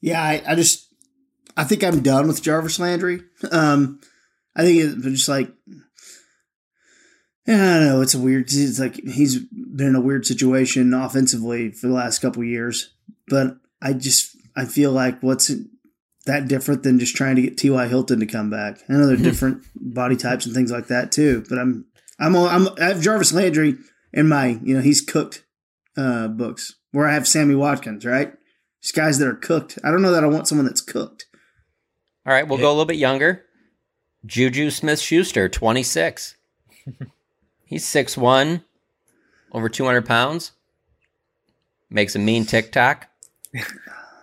[0.00, 0.92] Yeah, I, I just
[1.56, 3.22] I think I'm done with Jarvis Landry.
[3.52, 4.00] Um,
[4.56, 5.50] I think it's just like
[7.46, 8.00] yeah, I don't know.
[8.02, 8.46] It's a weird.
[8.48, 12.92] It's like he's been in a weird situation offensively for the last couple years,
[13.28, 15.52] but I just I feel like what's
[16.26, 17.88] that different than just trying to get T.Y.
[17.88, 18.78] Hilton to come back?
[18.88, 21.84] I know they're different body types and things like that too, but I'm
[22.22, 23.76] I'm I'm I have Jarvis Landry
[24.12, 25.44] in my you know he's cooked
[25.96, 28.32] uh, books where I have Sammy Watkins right.
[28.82, 29.78] These guys that are cooked.
[29.84, 31.26] I don't know that I want someone that's cooked.
[32.26, 33.44] All right, we'll go a little bit younger.
[34.26, 36.36] Juju Smith Schuster, 26.
[37.64, 38.62] He's 6'1,
[39.52, 40.52] over 200 pounds.
[41.90, 43.08] Makes a mean TikTok.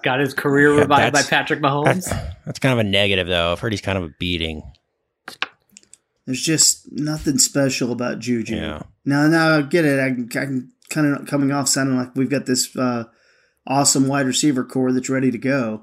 [0.03, 1.85] Got his career Yeah, revived by Patrick Mahomes.
[1.85, 2.09] That's,
[2.45, 3.51] that's kind of a negative, though.
[3.51, 4.63] I've heard he's kind of a beating.
[6.25, 8.55] There's just nothing special about Juju.
[8.55, 8.81] Yeah.
[9.05, 9.99] Now, now I get it.
[9.99, 10.07] I,
[10.41, 13.05] I'm kind of coming off sounding like we've got this uh,
[13.67, 15.81] awesome wide receiver core that's ready to go.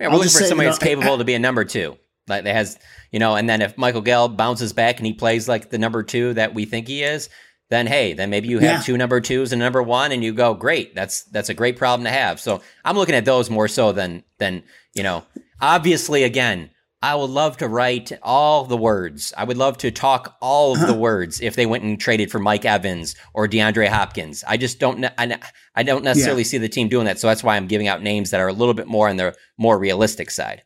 [0.00, 1.96] Yeah, we're I'll looking just for somebody that's know, capable to be a number two.
[2.28, 2.76] Like that has,
[3.12, 6.02] you know, and then if Michael Gallup bounces back and he plays like the number
[6.02, 7.28] two that we think he is,
[7.70, 8.82] then hey, then maybe you have Yeah.
[8.82, 10.94] two number twos and number one, and you go, great.
[10.94, 12.40] That's that's a great problem to have.
[12.40, 15.24] So I'm looking at those more so than than you know.
[15.60, 16.70] Obviously, again,
[17.02, 19.32] I would love to write all the words.
[19.36, 22.38] I would love to talk all of the words if they went and traded for
[22.38, 24.42] Mike Evans or DeAndre Hopkins.
[24.46, 25.04] I just don't.
[25.18, 25.38] I,
[25.74, 27.18] I don't necessarily see the team doing that.
[27.18, 29.34] So that's why I'm giving out names that are a little bit more on the
[29.58, 30.62] more realistic side.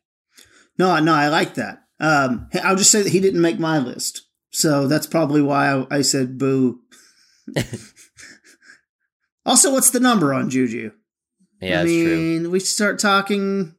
[0.79, 1.83] No, no, I like that.
[1.99, 4.23] Um, I'll just say that he didn't make my list.
[4.51, 6.81] So that's probably why I, I said boo.
[9.45, 10.93] also, what's the number on Juju?
[11.61, 12.17] Yeah, I that's true.
[12.17, 13.75] mean, we start talking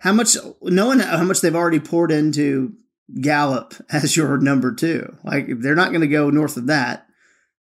[0.00, 2.74] how much, knowing how much they've already poured into
[3.20, 5.16] Gallup as your number two.
[5.24, 7.06] Like, they're not going to go north of that.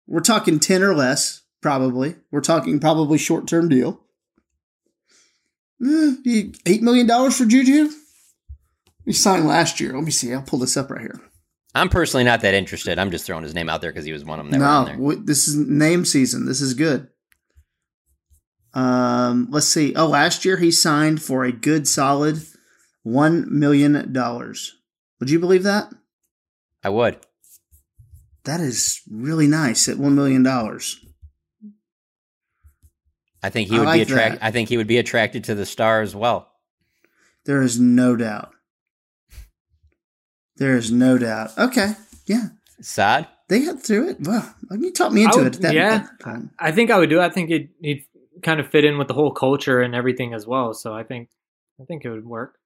[0.07, 2.17] We're talking 10 or less, probably.
[2.33, 4.01] We're talking probably short term deal.
[5.83, 6.15] Eh,
[6.67, 7.91] $8 million for Juju?
[9.07, 9.95] He signed last year.
[9.95, 10.33] Let me see.
[10.33, 11.21] I'll pull this up right here.
[11.75, 12.99] I'm personally not that interested.
[12.99, 14.67] I'm just throwing his name out there because he was one of them that were
[14.67, 14.97] on No, there.
[14.97, 16.45] w- this is name season.
[16.47, 17.09] This is good.
[18.75, 19.95] Um, let's see.
[19.95, 22.43] Oh, last year he signed for a good solid
[23.03, 24.77] one million dollars.
[25.19, 25.93] Would you believe that?
[26.85, 27.19] I would.
[28.45, 30.99] That is really nice at one million dollars.
[33.43, 34.41] I think he I would be like attracted.
[34.41, 34.45] that.
[34.47, 36.51] I think he would be attracted to the star as well.
[37.47, 38.53] There is no doubt.
[40.57, 41.57] There is no doubt.
[41.57, 41.93] Okay,
[42.27, 42.49] yeah,
[42.83, 43.27] Sad.
[43.49, 44.19] they got through it.
[44.21, 45.63] Well, you talked me into would- it.
[45.63, 46.51] That, yeah, that time.
[46.59, 47.19] I think I would do.
[47.21, 47.25] it.
[47.25, 48.05] I think it he'd
[48.43, 50.75] kind of fit in with the whole culture and everything as well.
[50.75, 51.29] So I think
[51.81, 52.57] I think it would work.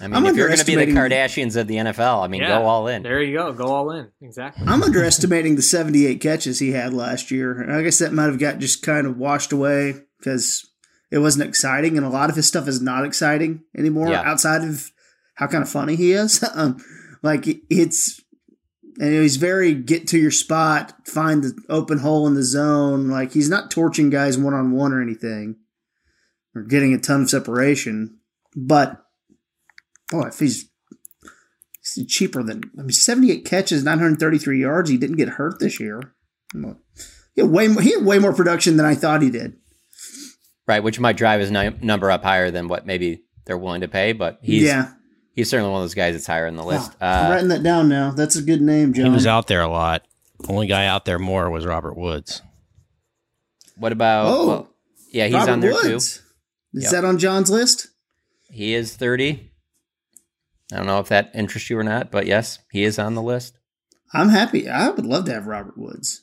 [0.00, 2.40] I mean, I'm if you're going to be the Kardashians of the NFL, I mean,
[2.40, 3.04] Yeah, go all in.
[3.04, 3.52] There you go.
[3.52, 4.10] Go all in.
[4.20, 4.66] Exactly.
[4.66, 7.70] I'm underestimating the 78 catches he had last year.
[7.70, 10.68] I guess that might have got just kind of washed away because
[11.12, 14.08] it wasn't exciting, and a lot of his stuff is not exciting anymore.
[14.08, 14.22] Yeah.
[14.24, 14.90] Outside of
[15.34, 16.82] how kind of funny he is, um,
[17.22, 18.20] like it's
[18.98, 23.08] and he's very get to your spot, find the open hole in the zone.
[23.08, 25.56] Like he's not torching guys one on one or anything,
[26.54, 28.18] or getting a ton of separation.
[28.56, 29.02] But
[30.10, 30.70] boy, if he's
[31.94, 34.88] He's cheaper than I mean, seventy-eight catches, nine hundred thirty-three yards.
[34.88, 36.14] He didn't get hurt this year.
[36.54, 39.58] He had way more, he had way more production than I thought he did.
[40.66, 44.14] Right, which might drive his number up higher than what maybe they're willing to pay.
[44.14, 44.92] But he's Yeah.
[45.34, 46.92] He's certainly one of those guys that's higher on the list.
[47.00, 48.10] I'm Uh, writing that down now.
[48.12, 49.06] That's a good name, John.
[49.06, 50.06] He was out there a lot.
[50.48, 52.42] Only guy out there more was Robert Woods.
[53.76, 54.26] what about?
[54.28, 54.68] Oh, well,
[55.12, 56.16] yeah, he's Robert on there Woods.
[56.18, 56.22] too.
[56.78, 56.92] Is Yep.
[56.92, 57.88] that on John's list?
[58.50, 59.50] He is thirty.
[60.72, 63.22] I don't know if that interests you or not, but yes, he is on the
[63.22, 63.58] list.
[64.12, 64.68] I'm happy.
[64.68, 66.22] I would love to have Robert Woods.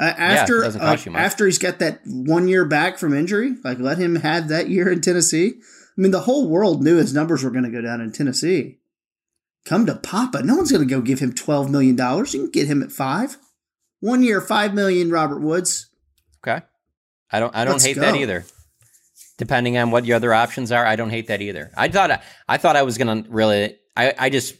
[0.00, 1.20] Uh, after doesn't like, cost you much.
[1.22, 4.90] after he's got that one year back from injury, like let him have that year
[4.90, 5.54] in Tennessee.
[5.96, 8.78] I mean, the whole world knew his numbers were going to go down in Tennessee.
[9.64, 12.34] Come to Papa, no one's going to go give him twelve million dollars.
[12.34, 13.38] You can get him at five,
[14.00, 15.10] one year, five million.
[15.10, 15.88] Robert Woods.
[16.46, 16.62] Okay,
[17.30, 18.44] I don't I don't Let's hate that either.
[19.38, 21.70] Depending on what your other options are, I don't hate that either.
[21.76, 23.76] I thought I, I thought I was gonna really.
[23.96, 24.54] I I just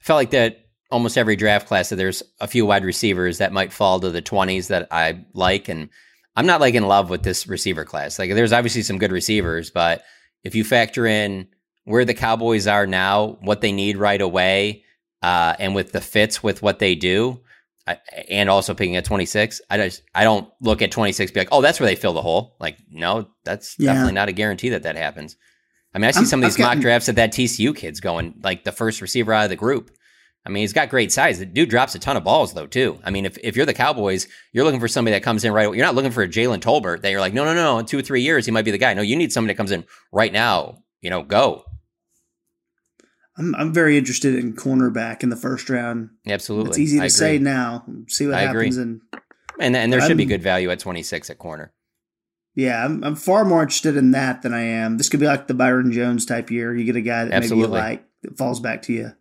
[0.00, 3.72] felt like that almost every draft class that there's a few wide receivers that might
[3.72, 5.88] fall to the 20s that I like and
[6.36, 8.18] I'm not like in love with this receiver class.
[8.18, 10.02] Like there's obviously some good receivers, but
[10.44, 11.48] if you factor in
[11.84, 14.84] where the Cowboys are now, what they need right away,
[15.22, 17.40] uh, and with the fits with what they do,
[17.86, 17.98] I,
[18.30, 21.60] and also picking at 26, I just I don't look at 26 be like, oh,
[21.60, 22.56] that's where they fill the hole.
[22.60, 23.92] Like, no, that's Yeah.
[23.92, 25.36] definitely not a guarantee that that happens.
[25.94, 27.74] I mean, I see I'm- some of I've these mock gotten- drafts that that TCU
[27.74, 29.90] kid's going like the first receiver out of the group.
[30.46, 31.38] I mean, he's got great size.
[31.38, 32.98] The dude drops a ton of balls though too.
[33.02, 35.66] I mean, if, if you're the Cowboys, you're looking for somebody that comes in right.
[35.66, 35.76] away.
[35.76, 37.78] You're not looking for a Jalen Tolbert that you're like, no, no, no.
[37.78, 38.92] In two or three years, he might be the guy.
[38.94, 40.82] No, you need somebody that comes in right now.
[41.00, 41.64] You know, go.
[43.36, 46.10] I'm I'm very interested in cornerback in the first round.
[46.26, 47.84] Absolutely, It's easy to say now.
[48.08, 48.66] See what I agree.
[48.66, 49.00] happens and
[49.58, 51.72] And and there should be I'm- good value at 26 at corner.
[52.56, 54.96] Yeah, I'm, I'm far more interested in that than I am.
[54.96, 56.72] This could be like the Byron Jones type year.
[56.72, 59.12] You get a guy that maybe you like that falls back to you.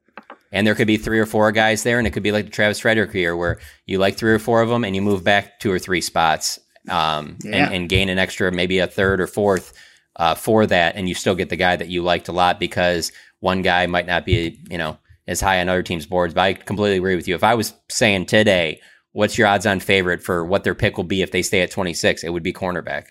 [0.53, 2.51] And there could be three or four guys there, and it could be like the
[2.51, 5.59] Travis Frederick year, where you like three or four of them, and you move back
[5.59, 7.65] two or three spots, um, Yeah.
[7.65, 9.73] and, and gain an extra, maybe a third or fourth
[10.15, 13.11] uh, for that, and you still get the guy that you liked a lot because
[13.39, 16.35] one guy might not be, you know, as high on other teams' boards.
[16.35, 17.33] But I completely agree with you.
[17.33, 18.79] If I was saying today,
[19.13, 21.95] what's your odds-on favorite for what their pick will be if they stay at twenty
[21.95, 22.23] six?
[22.23, 23.05] It would be cornerback.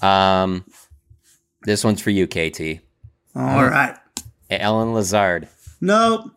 [0.00, 0.64] Um,
[1.62, 2.80] this one's for you, KT.
[3.34, 3.96] All right.
[4.50, 5.48] Allen Lazard.
[5.80, 6.30] Nope.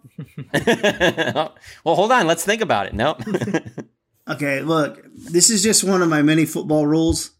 [0.54, 2.28] well, hold on.
[2.28, 2.94] Let's think about it.
[2.94, 3.18] No.
[4.28, 7.32] Okay, look, this is just one of my many football rules.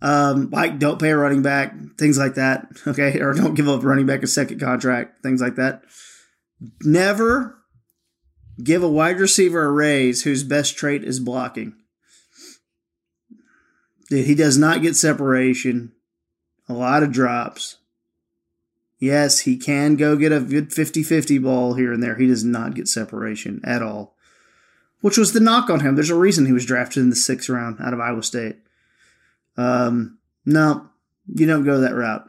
[0.00, 2.66] Um, like don't pay a running back, things like that.
[2.86, 5.82] Okay, or don't give up running back a second contract, things like that.
[6.82, 7.58] Never
[8.62, 11.74] give a wide receiver a raise whose best trait is blocking.
[14.08, 15.92] Dude, he does not get separation.
[16.68, 17.77] A lot of drops.
[18.98, 22.16] Yes, he can go get a good 50 50 ball here and there.
[22.16, 24.16] He does not get separation at all
[25.00, 25.94] which was the knock on him.
[25.94, 28.56] There's a reason he was drafted in the sixth round out of Iowa State.
[29.56, 30.88] Um, no,
[31.32, 32.28] you don't go that route.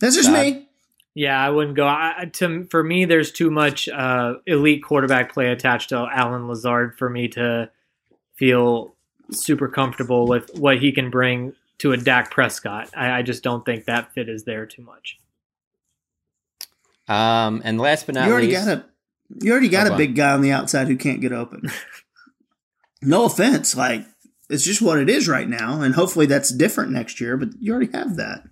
[0.00, 0.44] That's just God.
[0.44, 0.68] me.
[1.14, 1.86] Yeah, I wouldn't go.
[1.86, 6.96] I, to for me, there's too much uh, elite quarterback play attached to Allen Lazard
[6.96, 7.70] for me to
[8.36, 8.94] feel
[9.32, 12.90] super comfortable with what he can bring to a Dak Prescott.
[12.96, 15.18] I, I just don't think that fit is there too much.
[17.08, 18.84] Um, and last but not you already least, got a
[19.42, 19.98] you already got a go on.
[19.98, 21.70] big guy on the outside who can't get open.
[23.02, 24.06] no offense, like
[24.48, 27.36] it's just what it is right now, and hopefully that's different next year.
[27.36, 28.44] But you already have that.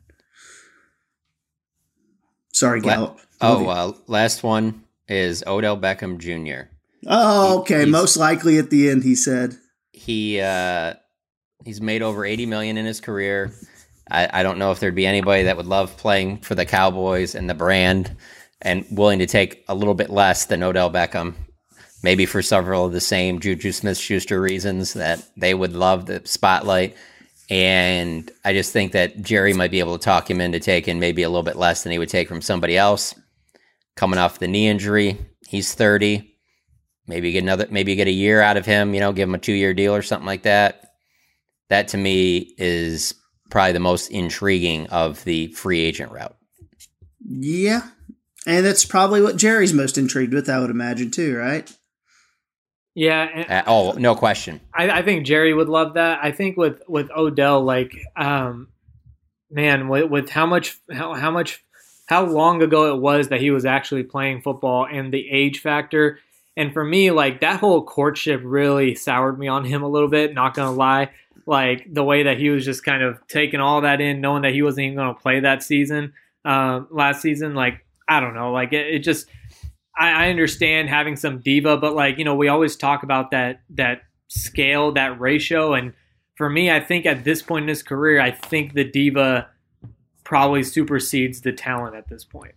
[2.53, 3.11] Sorry, La- Gallup.
[3.11, 3.69] Love oh, you.
[3.69, 6.71] uh, last one is Odell Beckham Jr.
[7.07, 7.81] oh, okay.
[7.81, 9.57] he's- Most likely at the end, he said.
[9.93, 10.95] He uh,
[11.64, 13.53] he's made over eighty million in his career.
[14.11, 17.35] I, I don't know if there'd be anybody that would love playing for the Cowboys
[17.35, 18.16] and the brand
[18.61, 21.35] and willing to take a little bit less than Odell Beckham.
[22.03, 26.23] Maybe for several of the same Juju Smith Schuster reasons that they would love the
[26.25, 26.97] spotlight.
[27.51, 31.23] And I just think that Jerry might be able to talk him into taking maybe
[31.23, 33.14] a little bit less than he would take from somebody else.
[33.97, 35.18] Coming off the knee injury,
[35.49, 36.37] he's 30.
[37.07, 39.38] Maybe get another, maybe get a year out of him, you know, give him a
[39.38, 40.88] two year deal or something like that.
[41.68, 43.14] That to me is
[43.50, 46.37] probably the most intriguing of the free agent route.
[47.20, 47.83] Yeah.
[48.46, 51.70] And that's probably what Jerry's most intrigued with, I would imagine, too, right?
[52.94, 54.61] Yeah, and Uh, oh, no question.
[54.74, 56.18] I, I think Jerry would love that.
[56.20, 58.68] I think with with Odell, like, um,
[59.50, 61.64] man, with, with how much how how much
[62.07, 66.18] how long ago it was that he was actually playing football and the age factor.
[66.57, 70.35] And for me, like that whole courtship really soured me on him a little bit.
[70.35, 71.11] Not gonna lie,
[71.49, 74.53] like the way that he was just kind of taking all that in, knowing that
[74.53, 76.13] he wasn't even gonna play that season,
[76.45, 77.55] um, last season.
[77.55, 79.27] Like I don't know, like it, it just
[79.99, 83.63] I, I understand having some diva, but like you know, we always talk about that
[83.71, 85.95] that scale, that ratio, and
[86.37, 89.49] for me, I think at this point in his career, I think the diva
[90.25, 92.55] probably supersedes the talent at this point.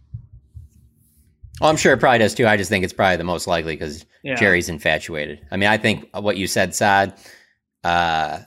[1.62, 2.46] Well, I'm sure it probably does too.
[2.46, 4.36] I just think it's probably the most likely because Yeah.
[4.36, 5.40] Jerry's infatuated.
[5.50, 7.14] I mean, I think what you said, Saad,
[7.86, 8.40] uh,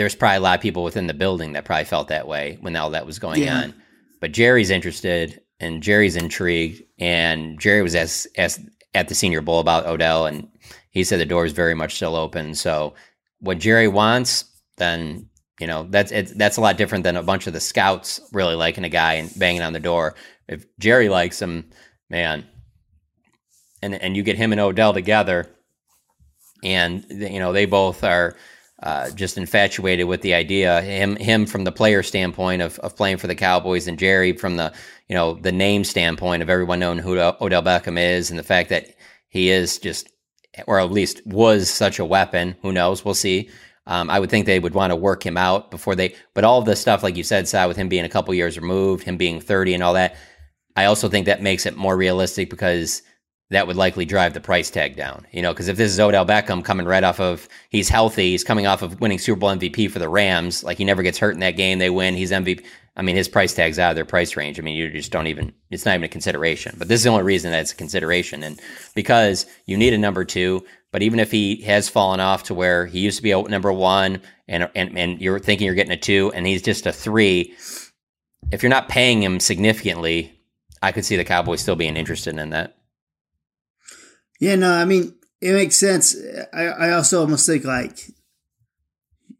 [0.00, 2.74] there's probably a lot of people within the building that probably felt that way when
[2.74, 3.64] all that was going Yeah.
[3.64, 3.74] on.
[4.18, 8.58] But Jerry's interested and Jerry's intrigued, and Jerry was as as
[8.94, 10.48] at the Senior Bowl about Odell, and
[10.90, 12.54] he said the door is very much still open.
[12.54, 12.94] So,
[13.40, 14.44] what Jerry wants,
[14.78, 15.28] then
[15.60, 18.54] you know that's it's, that's a lot different than a bunch of the scouts really
[18.54, 20.14] liking a guy and banging on the door.
[20.48, 21.68] If Jerry likes him,
[22.08, 22.46] man,
[23.82, 25.46] and and you get him and Odell together,
[26.64, 28.34] and you know they both are
[28.82, 30.80] uh, just infatuated with the idea.
[30.82, 34.56] Him him from the player standpoint of, of playing for the Cowboys, and Jerry from
[34.56, 34.72] the
[35.08, 38.70] you know the name standpoint of everyone knowing who Odell Beckham is, and the fact
[38.70, 38.94] that
[39.28, 40.08] he is just
[40.66, 42.56] or at least was such a weapon.
[42.62, 43.04] Who knows?
[43.04, 43.50] We'll see.
[43.86, 46.14] Um, I would think they would want to work him out before they.
[46.34, 49.04] But all the stuff, like you said, Sal, with him being a couple years removed,
[49.04, 50.16] him being thirty, and all that,
[50.76, 53.02] I also think that makes it more realistic because
[53.50, 55.26] that would likely drive the price tag down.
[55.32, 58.44] You know, because if this is Odell Beckham coming right off of he's healthy, he's
[58.44, 61.34] coming off of winning Super Bowl MVP for the Rams, like he never gets hurt
[61.34, 62.64] in that game, they win, he's MVP.
[62.96, 64.58] I mean, his price tag's out of their price range.
[64.58, 66.74] I mean, you just don't even, it's not even a consideration.
[66.76, 68.42] But this is the only reason that it's a consideration.
[68.42, 68.60] And
[68.94, 72.86] because you need a number two, but even if he has fallen off to where
[72.86, 75.96] he used to be a number one and, and, and you're thinking you're getting a
[75.96, 77.54] two and he's just a three,
[78.50, 80.38] if you're not paying him significantly,
[80.82, 82.76] I could see the Cowboys still being interested in that.
[84.40, 86.16] Yeah, no, I mean, it makes sense.
[86.52, 88.10] I, I also almost think like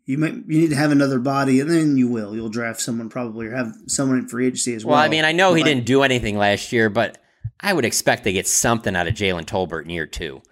[0.06, 2.34] you might you need to have another body, and then you will.
[2.34, 4.96] You'll draft someone probably, or have someone in free agency as well.
[4.96, 7.18] Well, I mean, I know But, he like, didn't do anything last year, but
[7.60, 10.42] I would expect they get something out of Jalen Tolbert in year two.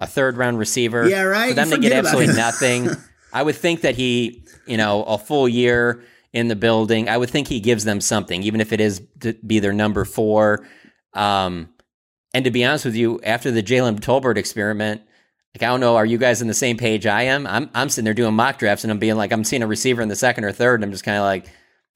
[0.00, 1.08] A third round receiver.
[1.08, 1.50] Yeah, right?
[1.50, 2.88] For them to get absolutely nothing.
[3.32, 7.30] I would think that he, you know, a full year in the building, I would
[7.30, 10.66] think he gives them something, even if it is to be their number four.
[11.12, 11.70] Um,
[12.36, 15.02] and to be honest with you, after the Jalen Tolbert experiment,
[15.54, 17.46] like I don't know, are you guys on the same page I am?
[17.46, 20.02] I'm I'm sitting there doing mock drafts and I'm being like, I'm seeing a receiver
[20.02, 21.46] in the second or third, and I'm just kind of like,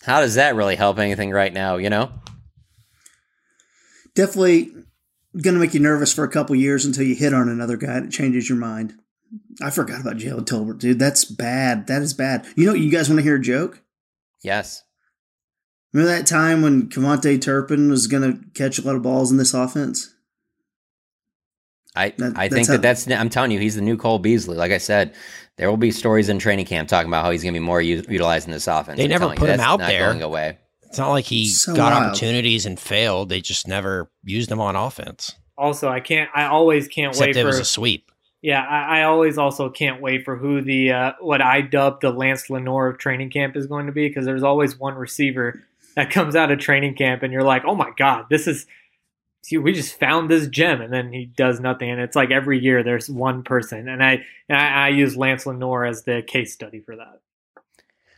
[0.03, 1.77] how does that really help anything right now?
[1.77, 2.11] You know?
[4.15, 4.73] definitely
[5.41, 7.95] going to make you nervous for a couple years until you hit on another guy
[7.95, 8.95] and it changes your mind.
[9.63, 10.99] I forgot about Jalen Tolbert, dude.
[10.99, 11.87] That's bad.
[11.87, 12.47] That is bad.
[12.57, 13.83] You know, you guys want to hear a joke?
[14.43, 14.83] Yes.
[15.93, 19.37] Remember that time when KaVontae Turpin was going to catch a lot of balls in
[19.37, 20.15] this offense?
[21.97, 24.19] I, That- I that's think how- that that's I'm telling you he's the new Cole
[24.19, 24.57] Beasley.
[24.57, 25.15] Like I said,
[25.57, 27.83] there will be stories in training camp talking about how he's going to be more
[27.83, 28.97] u- utilized in this offense.
[28.99, 30.07] They I'm never put you, him out not there.
[30.09, 30.59] Going away.
[30.83, 32.07] It's not like he So got wild.
[32.07, 33.29] opportunities and failed.
[33.29, 35.35] They just never used him on offense.
[35.59, 36.31] Also, I can't.
[36.35, 38.11] I always can't Except wait it for was a sweep.
[38.43, 42.11] Yeah, I, I always also can't wait for who the uh, what I dubbed the
[42.11, 45.63] Lance Lenoir of training camp is going to be because there's always one receiver
[45.97, 48.69] that comes out of training camp and you're like, oh my god, this is see,
[49.53, 52.83] we just found this gem, and then he does nothing, and it's like every year
[52.83, 56.81] there's one person, and I and I, I use Lance Lenoir as the case study
[56.81, 57.21] for that.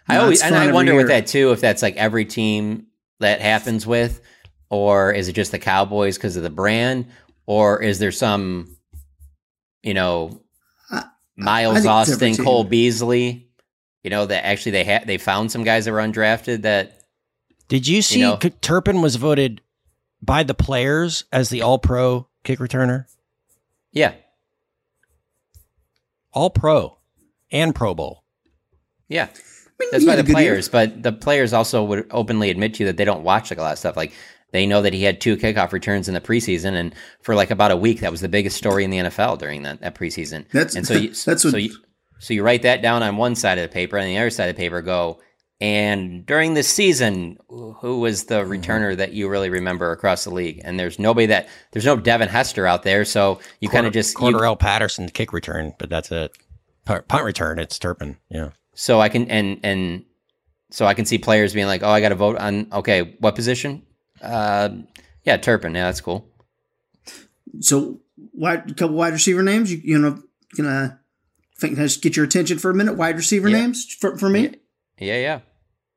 [0.09, 2.87] I No, always and I every wonder with that too if that's like every team
[3.21, 4.21] that happens with,
[4.69, 7.07] or is it just the Cowboys because of the brand,
[7.47, 8.77] or is there some,
[9.83, 10.41] you know,
[10.91, 11.05] I
[11.37, 12.45] Miles think it's every Austin.
[12.45, 13.49] Cole Beasley,
[14.03, 17.01] you know that actually they had they found some guys that were undrafted that
[17.69, 19.61] Did you see know- Turpin was voted
[20.23, 23.07] by the players as the All Pro kick returner?
[23.93, 24.15] yeah
[26.33, 26.99] All Pro
[27.51, 28.25] and Pro Bowl.
[29.09, 29.29] yeah.
[29.79, 30.35] mean, That's by the a good year.
[30.35, 33.59] players, but the players also would openly admit to you that they don't watch like
[33.59, 33.97] a lot of stuff.
[33.97, 34.13] Like
[34.53, 37.71] they know that he had two kickoff returns in the preseason, and for like about
[37.71, 40.49] a week, that was the biggest story in the NFL during that, that preseason.
[40.51, 41.75] That's- and so you, that's so what- you
[42.19, 44.49] so you write that down on one side of the paper, and the other side
[44.49, 45.21] of the paper go.
[45.63, 48.51] And during this season, who was the Mm-hmm.
[48.53, 50.61] returner that you really remember across the league?
[50.65, 54.13] And there's nobody that there's no Devin Hester out there, so you kind of just
[54.15, 56.37] you, Cordarrelle Patterson kick return, but that's it.
[56.85, 58.17] Punt punt return, it's Turpin.
[58.29, 58.51] Yeah.
[58.75, 60.05] So I can and and
[60.73, 63.37] so I can see players being like, "Oh, I got to vote on okay, what
[63.37, 63.83] position?"
[64.21, 64.71] Uh,
[65.23, 65.75] yeah, Turpin.
[65.77, 66.29] Yeah, that's cool.
[67.61, 68.01] So,
[68.33, 69.71] wide, couple wide receiver names.
[69.71, 70.21] You, you know,
[70.57, 70.99] gonna
[71.59, 72.95] think just get your attention for a minute?
[72.97, 73.59] Wide receiver Yeah.
[73.61, 74.55] names for, for me.
[74.99, 75.41] Yeah, yeah.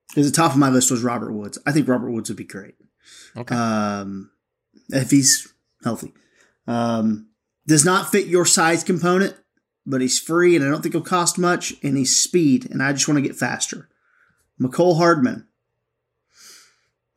[0.09, 1.57] Because the top of my list was Robert Woods.
[1.65, 2.75] I think Robert Woods would be great.
[3.35, 3.55] Okay.
[3.55, 4.31] Um,
[4.89, 5.53] if he's
[5.83, 6.13] healthy.
[6.67, 7.29] Um,
[7.67, 9.35] does not fit your size component,
[9.85, 12.93] but he's free and I don't think he'll cost much and he's speed and I
[12.93, 13.89] just want to get faster.
[14.61, 15.47] Mecole Hardman.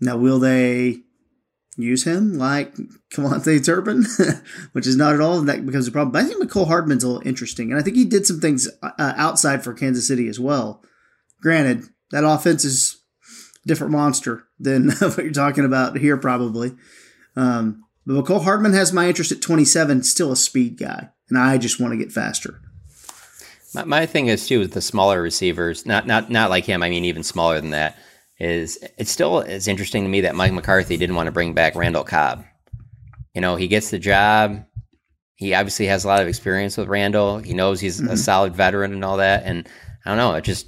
[0.01, 1.01] Now, will they
[1.79, 2.75] use him like
[3.15, 4.05] KaVontae Turpin,
[4.73, 6.13] which is not at all that becomes a problem.
[6.13, 8.69] But I think Mecole Hardman's a little interesting, and I think he did some things
[8.83, 10.83] uh, outside for Kansas City as well.
[11.41, 12.99] Granted, that offense is
[13.65, 16.73] a different monster than what you're talking about here, probably.
[17.37, 21.59] Um, but Mecole Hardman has my interest at 27, still a speed guy, and I
[21.59, 22.61] just want to get faster.
[23.75, 26.83] My, my thing is too with the smaller receivers, not not not like him.
[26.83, 27.99] I mean, even smaller than that.
[28.41, 31.75] Is it's still it's interesting to me that Mike McCarthy didn't want to bring back
[31.75, 32.45] Randall Cobb.
[33.35, 34.65] You know, he gets the job.
[35.35, 37.39] He obviously has a lot of experience with Randall.
[37.39, 39.45] He knows he's a solid veteran and all that.
[39.45, 39.69] And
[40.05, 40.67] I don't know, it just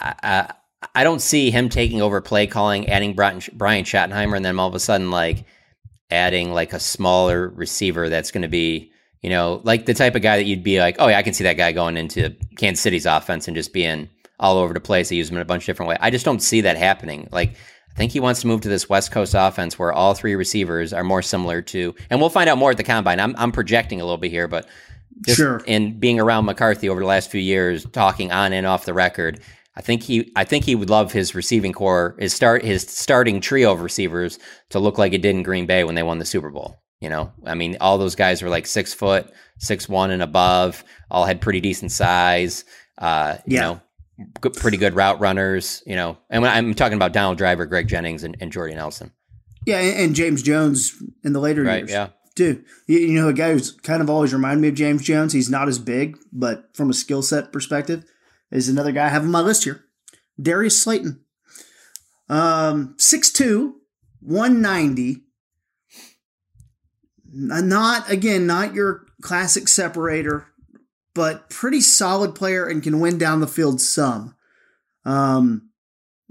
[0.00, 0.52] I, I
[0.94, 4.68] I don't see him taking over play calling, adding Brian, Brian Schottenheimer, and then all
[4.68, 5.44] of a sudden like
[6.10, 8.90] adding like a smaller receiver that's going to be
[9.22, 11.34] you know like the type of guy that you'd be like, oh yeah, I can
[11.34, 14.08] see that guy going into Kansas City's offense and just being
[14.40, 15.08] all over the place.
[15.08, 15.98] They use him in a bunch of different ways.
[16.00, 17.28] I just don't see that happening.
[17.32, 20.36] Like I think he wants to move to this West Coast offense where all three
[20.36, 23.18] receivers are more similar to, and we'll find out more at the combine.
[23.18, 24.68] I'm, I'm projecting a little bit here, but
[25.26, 25.60] just Sure.
[25.66, 29.40] in being around McCarthy over the last few years, talking on and off the record,
[29.78, 33.40] I think he, I think he would love his receiving corps, his start, his starting
[33.40, 36.24] trio of receivers to look like it did in Green Bay when they won the
[36.24, 36.76] Super Bowl.
[37.00, 40.82] You know, I mean, all those guys were like six foot, six one and above,
[41.12, 42.64] all had pretty decent size.
[42.98, 43.60] Uh, you Yeah.
[43.60, 43.80] know,
[44.40, 45.80] good, pretty good route runners.
[45.86, 49.12] You know, and when I'm talking about Donald Driver, Greg Jennings, and, and Jordy Nelson.
[49.64, 51.90] Yeah, and, James Jones in the later Right, years.
[51.90, 52.08] yeah.
[52.38, 55.32] You, you know, a guy who's kind of always reminded me of James Jones.
[55.32, 58.04] He's not as big, but from a skill set perspective,
[58.50, 59.84] is another guy I have on my list here.
[60.40, 61.20] Darius Slayton.
[62.28, 63.72] Um, 6'2,
[64.20, 65.22] 190.
[67.30, 70.46] Not, again, not your classic separator,
[71.14, 74.34] but pretty solid player and can win down the field some.
[75.04, 75.70] Um,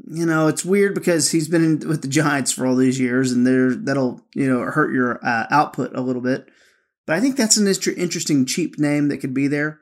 [0.05, 3.32] you know, it's weird because he's been in, with the Giants for all these years,
[3.32, 6.47] and there that'll you know hurt your uh, output a little bit.
[7.05, 9.80] But I think that's an interesting cheap name that could be there.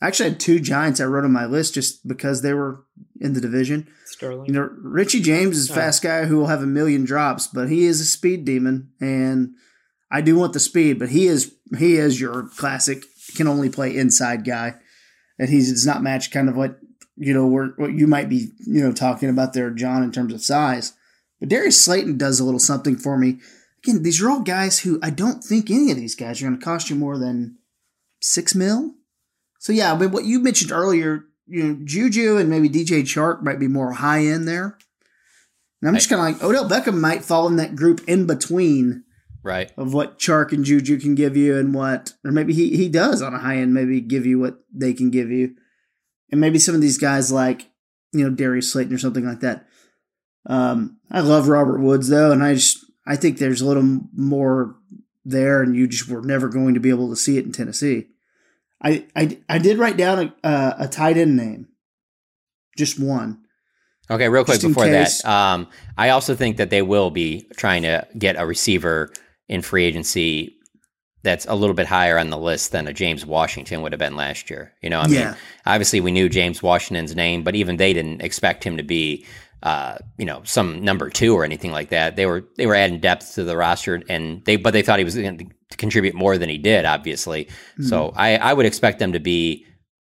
[0.00, 2.84] I actually had two Giants I wrote on my list just because they were
[3.20, 3.88] in the division.
[4.04, 4.46] Sterling.
[4.46, 5.76] You know, Richie James is a Oh.
[5.76, 9.54] fast guy who will have a million drops, but he is a speed demon, and
[10.10, 13.04] I do want the speed, but he is he is your classic
[13.36, 14.76] can only play inside guy,
[15.38, 16.78] and he does not match kind of what
[17.16, 20.32] you know where, what you might be you know talking about there, John, in terms
[20.32, 20.92] of size.
[21.40, 23.40] But Darius Slayton does a little something for me.
[23.84, 26.58] Again, these are all guys who I don't think any of these guys are going
[26.58, 27.58] to cost you more than
[28.20, 28.94] six mil.
[29.58, 33.42] So yeah, I mean, what you mentioned earlier, you know, Juju and maybe DJ Chark
[33.42, 34.78] might be more high end there.
[35.80, 39.04] And I'm just kind of like Odell Beckham might fall in that group in between
[39.42, 39.72] Right.
[39.76, 43.22] of what Chark and Juju can give you and what, or maybe he he does
[43.22, 45.54] on a high end, maybe give you what they can give you,
[46.30, 47.70] and maybe some of these guys like
[48.12, 49.66] you know Darius Slayton or something like that.
[50.46, 54.74] Um, I love Robert Woods though, and I just I think there's a little more
[55.24, 58.08] there, and you just were never going to be able to see it in Tennessee.
[58.82, 61.68] I I, I did write down a, a, a tight end name,
[62.76, 63.40] just one.
[64.10, 65.22] Okay, real quick before case.
[65.22, 65.68] that, um,
[65.98, 69.12] I also think that they will be trying to get a receiver
[69.48, 70.54] in free agency
[71.22, 74.16] that's a little bit higher on the list than a James Washington would have been
[74.16, 74.72] last year.
[74.82, 78.64] You know, I mean, obviously we knew James Washington's name, but even they didn't expect
[78.64, 79.26] him to be,
[79.62, 82.16] uh, you know, some number two or anything like that.
[82.16, 85.04] They were they were adding depth to the roster, and they but they thought he
[85.04, 87.48] was going to contribute more than he did, obviously.
[87.88, 89.66] So I, I would expect them to be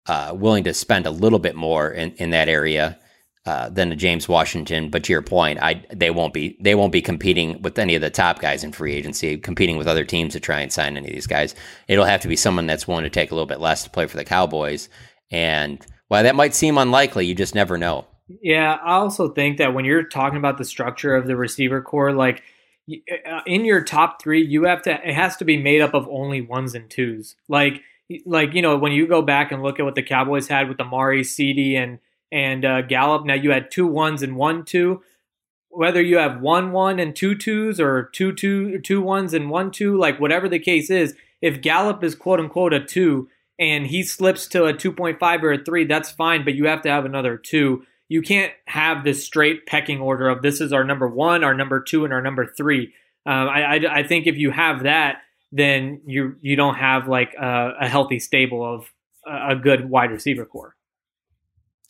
[0.06, 2.98] uh, willing to spend a little bit more in, in that area
[3.46, 4.90] uh, than a James Washington.
[4.90, 8.02] But to your point, I they won't be they won't be competing with any of
[8.02, 11.08] the top guys in free agency, competing with other teams to try and sign any
[11.08, 11.54] of these guys.
[11.88, 14.06] It'll have to be someone that's willing to take a little bit less to play
[14.06, 14.90] for the Cowboys.
[15.30, 18.06] And while that might seem unlikely, you just never know.
[18.42, 22.12] Yeah, I also think that when you're talking about the structure of the receiver corps,
[22.12, 22.42] like
[22.90, 26.08] uh, in your top three, you have to it has to be made up of
[26.08, 27.36] only ones and twos.
[27.48, 27.82] Like
[28.26, 30.80] like you know when you go back and look at what the Cowboys had with
[30.80, 31.98] Amari, CD, and
[32.30, 33.24] and uh, Gallup.
[33.24, 35.02] Now you had two ones and one two.
[35.70, 39.70] Whether you have one one and two twos or two two two ones and one
[39.70, 44.02] two, like whatever the case is, if Gallup is quote unquote a two and he
[44.02, 47.36] slips to a 2.5 or a 3, that's fine, but you have to have another
[47.36, 47.82] 2.
[48.08, 51.80] You can't have this straight pecking order of this is our number 1, our number
[51.80, 52.92] 2, and our number 3.
[53.26, 55.18] Um, I, I, I think if you have that,
[55.52, 58.90] then you you don't have like a, a healthy stable of
[59.26, 60.74] a, a good wide receiver corps.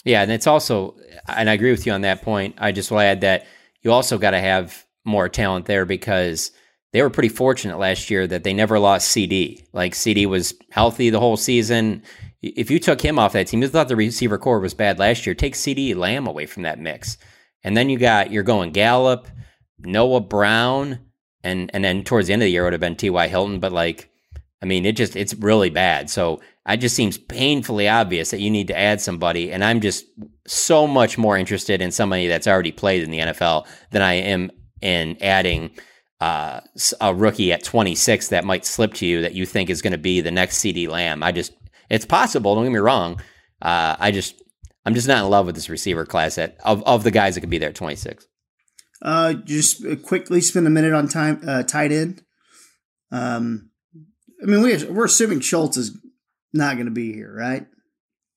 [0.04, 0.96] Yeah, and it's also,
[1.28, 2.54] and I agree with you on that point.
[2.58, 3.46] I just will add that
[3.82, 6.52] you also got to have more talent there because
[6.92, 9.64] they were pretty fortunate last year that they never lost CD.
[9.72, 12.02] Like CD was healthy the whole season.
[12.40, 15.26] If you took him off that team, you thought the receiver corps was bad last
[15.26, 15.34] year.
[15.34, 17.18] Take CD Lamb away from that mix,
[17.64, 19.26] and then you got you're going Gallup,
[19.78, 21.00] Noah Brown,
[21.42, 23.28] and and then towards the end of the year it would have been T.Y.
[23.28, 23.58] Hilton.
[23.58, 24.10] But like,
[24.62, 26.10] I mean, it just it's really bad.
[26.10, 30.04] So it just seems painfully obvious that you need to add somebody, and I'm just
[30.46, 34.50] so much more interested in somebody that's already played in the NFL than I am
[34.80, 35.70] in adding
[36.20, 36.60] uh,
[37.00, 39.98] a rookie at 26 that might slip to you that you think is going to
[39.98, 41.22] be the next CD Lamb.
[41.22, 41.52] I just,
[41.90, 42.54] it's possible.
[42.54, 43.20] Don't get me wrong.
[43.62, 44.40] Uh, I just,
[44.84, 47.40] I'm just not in love with this receiver class at, of of the guys that
[47.40, 48.26] could be there at 26.
[49.02, 52.22] Uh, just quickly spend a minute on time uh, tight end.
[53.10, 53.70] Um,
[54.42, 55.96] I mean, we we're assuming Schultz is
[56.52, 57.66] not going to be here, right?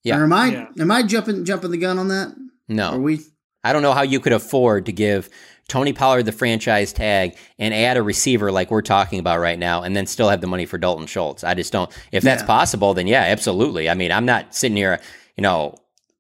[0.04, 0.18] Yeah.
[0.20, 0.68] Or am I Yeah.
[0.80, 2.36] am I jumping jumping the gun on that?
[2.68, 3.22] No, Are we?
[3.64, 5.30] I don't know how you could afford to give
[5.72, 9.84] Tony Pollard the franchise tag and add a receiver like we're talking about right now,
[9.84, 11.46] and then still have the money for Dalton Schultz.
[11.46, 11.90] I just don't.
[12.12, 12.48] If that's Yeah.
[12.48, 13.90] possible, then yeah, absolutely.
[13.90, 15.00] I mean, I'm not sitting here,
[15.38, 15.76] you know,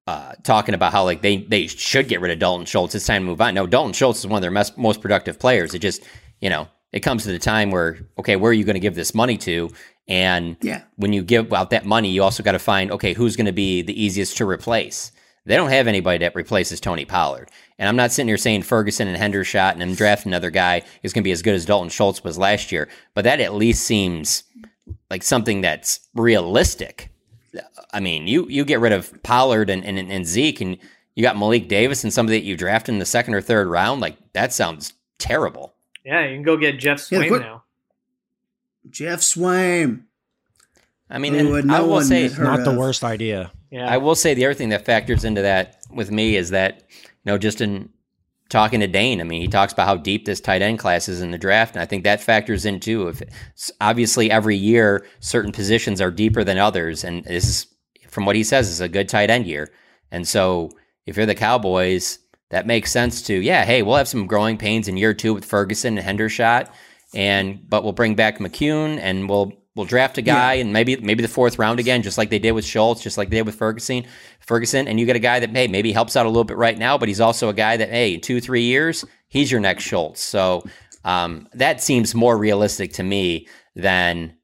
[0.07, 2.95] uh, talking about how like they they should get rid of Dalton Schultz.
[2.95, 3.53] It's time to move on.
[3.53, 5.73] No, Dalton Schultz is one of their mes- most productive players.
[5.73, 6.01] It just
[6.39, 8.95] you know it comes to the time where okay, where are you going to give
[8.95, 9.69] this money to?
[10.07, 10.83] And yeah.
[10.95, 13.51] when you give out that money, you also got to find okay, who's going to
[13.51, 15.11] be the easiest to replace.
[15.45, 17.49] They don't have anybody that replaces Tony Pollard.
[17.81, 21.13] And I'm not sitting here saying Ferguson and Hendershot and then drafting another guy is
[21.13, 22.87] going to be as good as Dalton Schultz was last year.
[23.15, 24.43] But that at least seems
[25.09, 27.09] like something that's realistic.
[27.91, 30.77] I mean, you you get rid of Pollard and, and, and Zeke, and
[31.15, 33.99] you got Malik Davis and somebody that you drafted in the second or third round.
[33.99, 35.73] Like that sounds terrible.
[36.05, 37.63] Yeah, you can go get Geoff Swaim yeah, now.
[38.91, 40.03] Geoff Swaim.
[41.09, 43.51] I mean, and no I will say it's not the worst idea.
[43.71, 43.91] Yeah.
[43.91, 47.10] I will say the other thing that factors into that with me is that you
[47.25, 47.89] know just in
[48.49, 51.21] talking to Dane, I mean, he talks about how deep this tight end class is
[51.21, 53.07] in the draft, and I think that factors in too.
[53.07, 53.21] If
[53.79, 57.67] obviously every year certain positions are deeper than others, and this is
[58.09, 59.71] from what he says is a good tight end year,
[60.11, 60.69] and so
[61.05, 62.19] if you're the Cowboys,
[62.49, 65.45] that makes sense to yeah, hey, we'll have some growing pains in year two with
[65.45, 66.69] Ferguson and Hendershot,
[67.13, 70.61] and but we'll bring back McKeon and we'll we'll draft a guy yeah.
[70.61, 73.29] and maybe maybe the fourth round again, just like they did with Schultz, just like
[73.29, 74.05] they did with Ferguson.
[74.39, 76.77] Ferguson, and you get a guy that hey maybe helps out a little bit right
[76.77, 79.83] now, but he's also a guy that hey in two three years he's your next
[79.83, 80.21] Schultz.
[80.21, 80.63] So
[81.03, 84.35] um, that seems more realistic to me than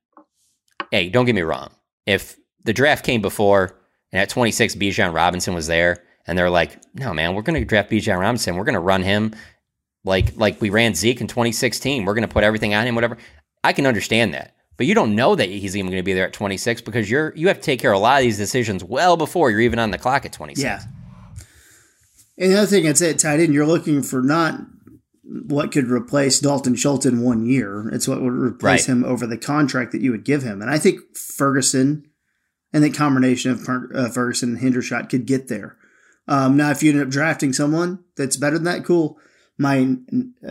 [0.91, 1.69] hey don't get me wrong
[2.05, 3.77] if the draft came before
[4.11, 7.65] and at 26 Bijan Robinson was there and they're like no man we're going to
[7.65, 9.33] draft Bijan Robinson we're going to run him
[10.05, 13.17] like like we ran Zeke in 2016 we're going to put everything on him whatever
[13.65, 16.27] I can understand that but you don't know that he's even going to be there
[16.27, 18.83] at 26 because you're you have to take care of a lot of these decisions
[18.83, 20.63] well before you're even on the clock at 26.
[20.63, 20.81] Yeah.
[22.37, 24.59] And the other thing I'd say at tight end, you're looking for not
[25.23, 27.89] what could replace Dalton Schultz in one year.
[27.91, 28.95] It's what would replace right.
[28.95, 30.61] him over the contract that you would give him.
[30.61, 32.09] And I think Ferguson
[32.71, 35.77] and the combination of uh, Ferguson and Hendershot could get there.
[36.27, 39.17] Um, now, if you end up drafting someone that's better than that, cool
[39.57, 39.87] my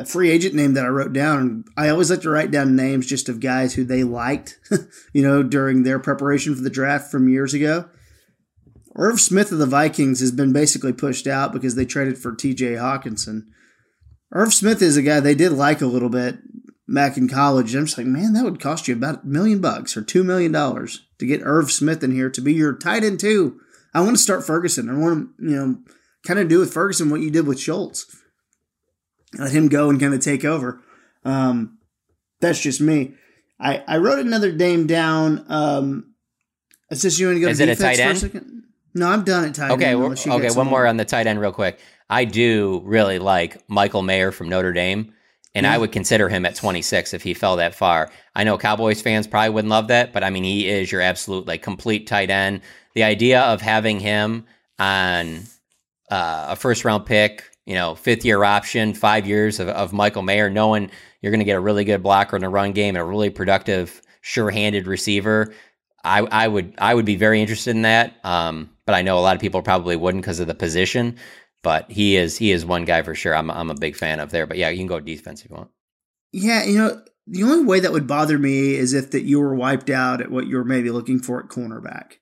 [0.05, 1.65] free agent name that I wrote down.
[1.77, 4.59] I always like to write down names just of guys who they liked,
[5.13, 7.89] you know, during their preparation for the draft from years ago.
[8.97, 12.79] Irv Smith of the Vikings has been basically pushed out because they traded for TJ
[12.79, 13.47] Hockenson.
[14.33, 16.39] Irv Smith is a guy they did like a little bit
[16.89, 17.75] back in college.
[17.75, 20.51] I'm just like, man, that would cost you about a million bucks or two million
[20.51, 23.61] dollars to get Irv Smith in here to be your tight end too.
[23.95, 24.91] I want to start Ferguson.
[24.91, 25.79] I want to, you know,
[26.27, 28.16] kind of do with Ferguson what you did with Schultz
[29.39, 30.81] let him go and kind of take over.
[31.25, 31.79] Um,
[32.41, 33.15] that's just me.
[33.59, 35.45] I, I wrote another name down.
[35.49, 36.15] Um,
[36.91, 38.23] is this you want to go Is it a tight end?
[38.23, 40.03] A no, I'm done at tight okay, end.
[40.03, 40.51] Okay, okay.
[40.57, 41.79] One more on the tight end, real quick.
[42.09, 45.13] I do really like Michael Mayer from Notre Dame,
[45.55, 45.75] and yeah.
[45.75, 48.11] I would consider him at 26 if he fell that far.
[48.35, 51.47] I know Cowboys fans probably wouldn't love that, but I mean, he is your absolute
[51.47, 52.61] like complete tight end.
[52.95, 54.47] The idea of having him
[54.79, 55.41] on
[56.11, 60.23] uh, a first round pick you know, fifth year option, five years of, of Michael
[60.23, 60.91] Mayer, knowing
[61.21, 63.29] you're going to get a really good blocker in the run game and a really
[63.29, 65.53] productive, sure handed receiver.
[66.05, 68.15] I, I would I would be very interested in that.
[68.25, 71.17] Um, but I know a lot of people probably wouldn't because of the position.
[71.63, 73.35] But he is he is one guy for sure.
[73.35, 74.47] I'm I'm a big fan of there.
[74.47, 75.71] But yeah, you can go defense if you want.
[76.33, 79.55] Yeah, you know, the only way that would bother me is if that you were
[79.55, 82.19] wiped out at what you were maybe looking for at cornerback.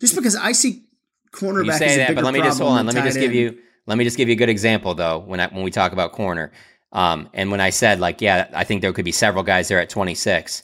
[0.00, 0.84] Just because I see
[1.32, 1.66] cornerback.
[1.66, 2.86] You say that, but let me just hold on.
[2.86, 3.58] Let me just give you
[3.88, 6.12] let me just give you a good example though when I, when we talk about
[6.12, 6.52] corner.
[6.92, 9.80] Um, and when I said like, yeah, I think there could be several guys there
[9.80, 10.62] at 26.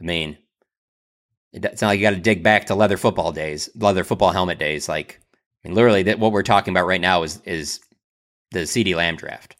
[0.00, 0.36] I mean,
[1.52, 4.58] it's not like you got to dig back to leather football days, leather football helmet
[4.58, 4.88] days.
[4.88, 5.18] Like,
[5.64, 7.80] I mean, literally, that what we're talking about right now is is
[8.50, 9.56] the CD Lamb draft.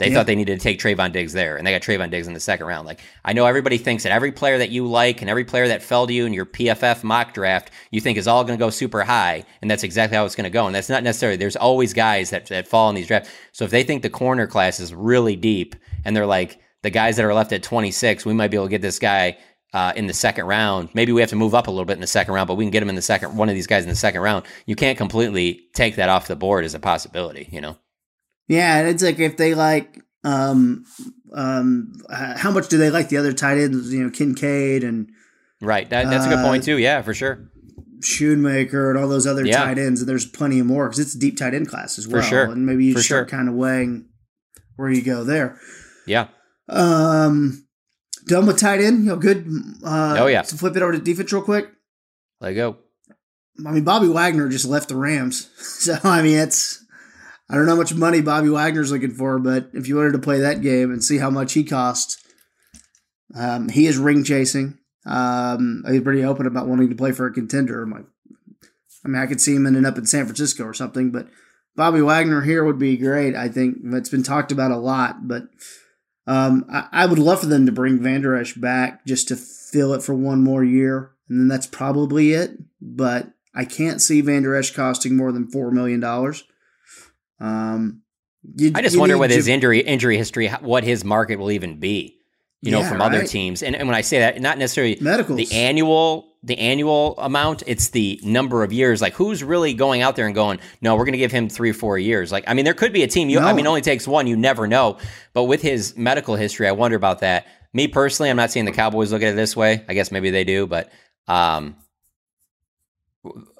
[0.00, 0.14] They yeah.
[0.14, 2.40] thought they needed to take Trevon Diggs there, and they got Trevon Diggs in the
[2.40, 2.86] second round.
[2.86, 5.82] Like I know everybody thinks that every player that you like and every player that
[5.82, 8.70] fell to you in your PFF mock draft, you think is all going to go
[8.70, 10.64] super high, and that's exactly how it's going to go.
[10.64, 11.36] And that's not necessarily.
[11.36, 13.28] There's always guys that that fall in these drafts.
[13.52, 15.76] So if they think the corner class is really deep,
[16.06, 18.70] and they're like the guys that are left at 26, we might be able to
[18.70, 19.36] get this guy
[19.74, 20.88] uh, in the second round.
[20.94, 22.64] Maybe we have to move up a little bit in the second round, but we
[22.64, 23.36] can get him in the second.
[23.36, 24.46] One of these guys in the second round.
[24.64, 27.50] You can't completely take that off the board as a possibility.
[27.52, 27.76] You know.
[28.50, 30.84] Yeah, and it's like if they like um,
[31.32, 33.94] um, how much do they like the other tight ends?
[33.94, 35.08] You know, Kincaid and
[35.60, 35.88] right.
[35.88, 36.78] That, that's a good point uh, too.
[36.78, 37.48] Yeah, for sure.
[38.02, 39.64] Shoemaker and all those other yeah.
[39.64, 42.08] tight ends, and there's plenty of more because it's a deep tight end class as
[42.08, 42.22] well.
[42.22, 42.44] For sure.
[42.46, 43.38] And maybe you for start sure.
[43.38, 44.08] kind of weighing
[44.74, 45.56] where you go there.
[46.04, 46.26] Yeah.
[46.68, 47.68] Um,
[48.26, 49.04] done with tight end.
[49.04, 49.46] You know, good.
[49.84, 50.42] Uh, oh yeah.
[50.42, 51.70] To flip it over to defense real quick.
[52.40, 52.78] Let it go.
[53.64, 56.84] I mean, Bobby Wagner just left the Rams, so I mean, it's
[57.50, 60.20] I don't know how much money Bobby Wagner's looking for, but if you wanted to
[60.20, 62.22] play that game and see how much he costs,
[63.34, 64.78] um, he is ring chasing.
[65.04, 67.84] Um, he's pretty open about wanting to play for a contender.
[67.86, 68.04] Like,
[69.04, 71.26] I mean, I could see him ending up in San Francisco or something, but
[71.74, 73.34] Bobby Wagner here would be great.
[73.34, 75.48] I think it's been talked about a lot, but
[76.28, 79.92] um, I, I, would love for them to bring Vander Esch back just to fill
[79.94, 82.52] it for one more year, and then that's probably it.
[82.80, 86.44] But I can't see Vander Esch costing more than four million dollars.
[87.40, 88.02] Um,
[88.56, 92.16] you, I just wonder with his injury injury history, what his market will even be.
[92.62, 93.06] You know, yeah, from right?
[93.06, 97.18] other teams, and, and when I say that, not necessarily medical, the annual the annual
[97.18, 99.02] amount, it's the number of years.
[99.02, 101.72] Like, who's really going out there and going, no, we're going to give him three,
[101.72, 102.32] four years?
[102.32, 103.28] Like, I mean, there could be a team.
[103.28, 103.46] You, no.
[103.46, 104.26] I mean, it only takes one.
[104.26, 104.98] You never know.
[105.32, 107.46] But with his medical history, I wonder about that.
[107.72, 109.84] Me personally, I'm not seeing the Cowboys look at it this way.
[109.88, 110.90] I guess maybe they do, but
[111.28, 111.76] um,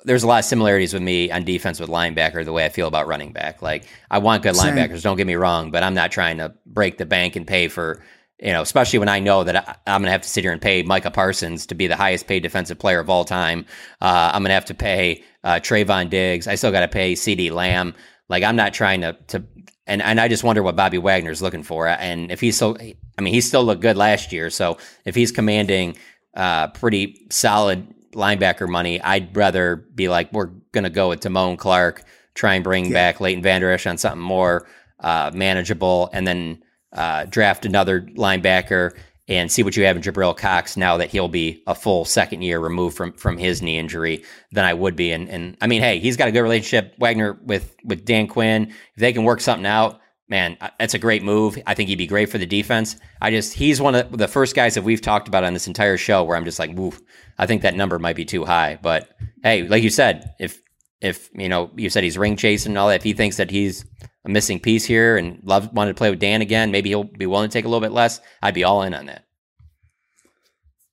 [0.05, 2.89] there's a lot of similarities with me on defense with linebacker, the way I feel
[2.89, 3.61] about running back.
[3.61, 4.75] Like I want good Same.
[4.75, 7.69] linebackers, don't get me wrong, but I'm not trying to break the bank and pay
[7.69, 8.03] for,
[8.39, 9.57] you know, especially when I know that
[9.87, 11.97] I, am going to have to sit here and pay Micah Parsons to be the
[11.97, 13.67] highest paid defensive player of all time.
[14.01, 16.47] Uh, I'm going to have to pay uh, Trevon Diggs.
[16.47, 17.95] I still got to pay CD Lamb.
[18.31, 19.45] Like I'm not trying to, to,
[19.87, 21.87] and, and I just wonder what Bobby Wagner's looking for.
[21.87, 24.49] And if he's so, I mean, he still looked good last year.
[24.49, 25.99] So if he's commanding
[26.35, 31.59] uh, pretty solid linebacker money, I'd rather be like, we're going to go with Damone
[31.59, 32.05] Clark,
[32.35, 32.93] try and bring yeah.
[32.93, 34.67] back Leighton Vander Esch on something more
[35.01, 38.97] uh, manageable, and then uh, draft another linebacker
[39.29, 42.43] and see what you have in Jabril Cox now that he'll be a full second
[42.43, 45.13] year removed from from his knee injury than I would be.
[45.13, 48.65] And and I mean, hey, he's got a good relationship, Wagner with with Dan Quinn.
[48.67, 50.01] If they can work something out,
[50.31, 51.59] man, uh, that's a great move.
[51.67, 52.97] I think he'd be great for the defense.
[53.21, 55.97] I just he's one of the first guys that we've talked about on this entire
[55.97, 57.03] show where I'm just like, woof,
[57.37, 58.79] I think that number might be too high.
[58.81, 59.11] But
[59.43, 60.63] hey, like you said, if
[61.01, 63.51] if you know you said he's ring chasing and all that, if he thinks that
[63.51, 63.85] he's
[64.25, 67.27] a missing piece here and love wanted to play with Dan again, maybe he'll be
[67.27, 68.21] willing to take a little bit less.
[68.43, 69.27] I'd be all in on that.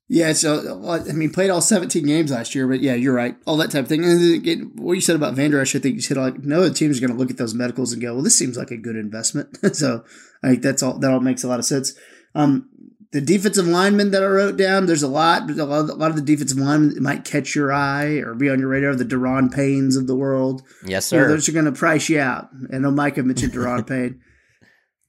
[0.09, 3.35] Yeah, so I mean, played all 17 games last year, but yeah, you're right.
[3.45, 4.05] All that type of thing.
[4.05, 7.01] And what you said about Vander Esch, I think you said like no the team's
[7.01, 9.57] going to look at those medicals and go, well, this seems like a good investment.
[9.75, 10.05] so
[10.41, 10.97] I think that's all.
[10.97, 11.93] That all makes a lot of sense.
[12.35, 12.69] Um,
[13.11, 15.49] the defensive linemen that I wrote down, there's a lot.
[15.49, 18.59] A lot, a lot of the defensive linemen might catch your eye or be on
[18.59, 18.95] your radar.
[18.95, 20.61] The Daron Paynes of the world.
[20.85, 21.17] Yes, sir.
[21.17, 22.49] You know, those are going to price you out.
[22.71, 24.21] I know Mike mentioned Daron Payne.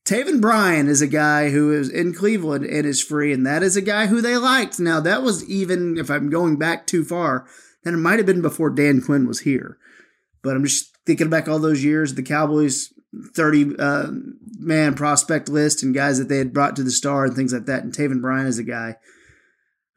[0.08, 3.76] Taven Bryan is a guy who is in Cleveland and is free, and that is
[3.76, 4.80] a guy who they liked.
[4.80, 7.46] Now, that was even, if I'm going back too far,
[7.84, 9.76] then it might have been before Dan Quinn was here.
[10.42, 12.90] But I'm just thinking back all those years, the Cowboys
[13.34, 14.06] 30 uh,
[14.58, 17.66] man prospect list and guys that they had brought to the star and things like
[17.66, 17.82] that.
[17.82, 18.96] And Taven Bryan is a guy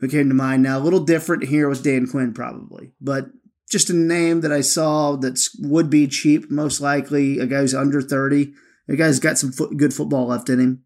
[0.02, 0.62] who came to mind.
[0.62, 3.28] Now, a little different here was Dan Quinn, probably, but
[3.70, 7.74] just a name that I saw that would be cheap, most likely, a guy who's
[7.74, 8.52] under 30
[8.88, 10.84] the guy's got some foot, good football left in him.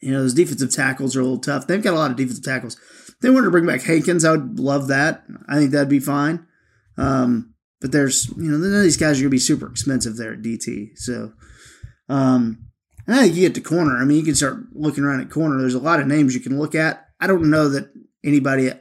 [0.00, 1.66] You know, those defensive tackles are a little tough.
[1.66, 2.76] They've got a lot of defensive tackles.
[3.08, 5.24] If they wanted to bring back Hankins, I would love that.
[5.48, 6.46] I think that'd be fine.
[6.96, 10.16] Um, but there's, you know, none of these guys are going to be super expensive
[10.16, 10.98] there at DT.
[10.98, 11.32] So,
[12.08, 12.66] um,
[13.06, 13.96] and I think you get to corner.
[13.96, 15.58] I mean, you can start looking around at corner.
[15.58, 17.08] There's a lot of names you can look at.
[17.20, 17.90] I don't know that
[18.24, 18.72] anybody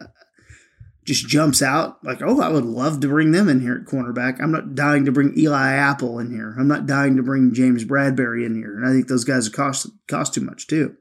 [1.05, 4.39] just jumps out like, oh, I would love to bring them in here at cornerback.
[4.39, 6.55] I'm not dying to bring Eli Apple in here.
[6.59, 8.77] I'm not dying to bring James Bradberry in here.
[8.77, 10.95] And I think those guys cost cost too much too.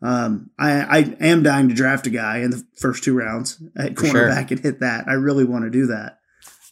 [0.00, 3.94] Um, I, I am dying to draft a guy in the first two rounds at
[3.94, 4.56] cornerback sure.
[4.56, 5.08] and hit that.
[5.08, 6.18] I really want to do that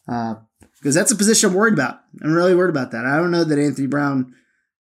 [0.07, 2.01] because uh, that's a position I'm worried about.
[2.23, 3.05] I'm really worried about that.
[3.05, 4.33] I don't know that Anthony Brown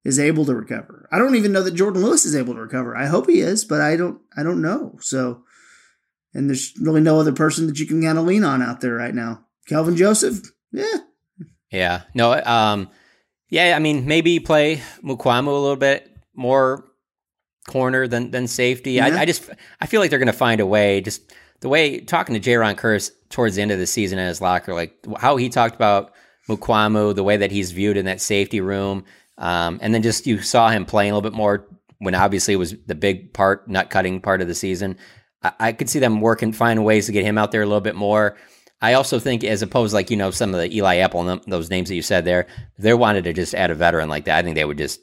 [0.04, 1.08] is able to recover.
[1.10, 2.96] I don't even know that Jordan Lewis is able to recover.
[2.96, 4.20] I hope he is, but I don't.
[4.36, 4.96] I don't know.
[5.00, 5.42] So
[6.36, 8.94] and there's really no other person that you can kind of lean on out there
[8.94, 9.44] right now.
[9.66, 10.98] Kelvin Joseph, yeah,
[11.72, 12.90] yeah, no, um,
[13.48, 13.74] yeah.
[13.74, 16.84] I mean, maybe play Mukuamu a little bit more
[17.66, 18.92] corner than than safety.
[18.92, 19.06] Yeah.
[19.06, 21.00] I, I, just I feel like they're going to find a way.
[21.00, 24.40] Just the way talking to Jayron Kearse towards the end of the season in his
[24.40, 26.12] locker, like how he talked about
[26.48, 29.04] Mukuamu, the way that he's viewed in that safety room,
[29.38, 31.66] um, and then just you saw him playing a little bit more
[31.98, 34.96] when obviously it was the big part, nut cutting part of the season.
[35.42, 37.80] I, I could see them working, finding ways to get him out there a little
[37.80, 38.36] bit more.
[38.82, 41.70] I also think, as opposed like you know some of the Eli Apple and those
[41.70, 44.38] names that you said there, if they wanted to just add a veteran like that,
[44.38, 45.00] I think they would just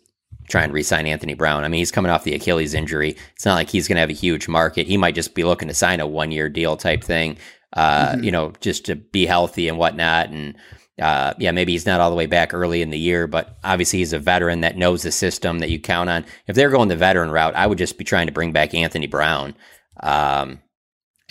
[0.47, 1.63] try and re-sign Anthony Brown.
[1.63, 3.15] I mean, he's coming off the Achilles injury.
[3.35, 4.87] It's not like he's going to have a huge market.
[4.87, 7.37] He might just be looking to sign a one-year deal type thing,
[7.73, 8.23] uh, mm-hmm.
[8.23, 10.29] you know, just to be healthy and whatnot.
[10.29, 10.55] And
[11.01, 13.99] uh, yeah, maybe he's not all the way back early in the year, but obviously
[13.99, 16.25] he's a veteran that knows the system that you count on.
[16.47, 19.07] If they're going the veteran route, I would just be trying to bring back Anthony
[19.07, 19.55] Brown.
[19.99, 20.61] Um,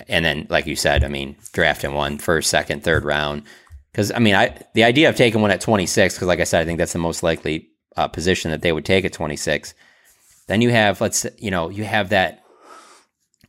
[0.09, 3.45] and then, like you said, I mean, drafting one first, second, third round.
[3.93, 6.63] Because I mean, I the idea of taking one at 26, because like I said,
[6.63, 9.75] I think that's the most likely uh, position that they would take at 26.
[10.49, 12.43] Then you have, let's, you know, you have that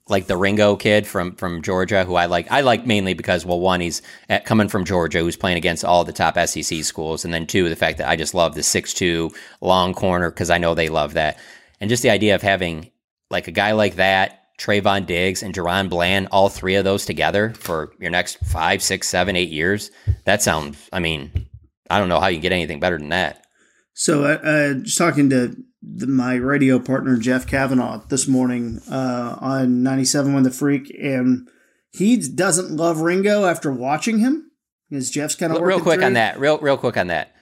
[0.10, 2.52] like the Ringo kid from from Georgia, who I like.
[2.52, 6.04] I like mainly because well, one, he's at, coming from Georgia, who's playing against all
[6.04, 8.94] the top SEC schools, and then two, the fact that I just love the six
[8.94, 11.40] two long corner because I know they love that,
[11.80, 12.92] and just the idea of having
[13.30, 14.43] like a guy like that.
[14.64, 19.10] Trevon Diggs and DaRon Bland, all three of those together for your next five, six,
[19.10, 19.92] seven, eight years.
[20.24, 21.50] That sounds, I mean,
[21.90, 23.46] I don't know how you get anything better than that.
[23.94, 29.38] So, uh, uh, just talking to the, my radio partner Jeff Kavanaugh this morning uh,
[29.42, 31.48] on 97 when the freak and
[31.92, 34.50] he doesn't love Ringo after watching him
[34.90, 36.06] because Jeff's kind of real quick through.
[36.06, 37.36] on that real real quick on that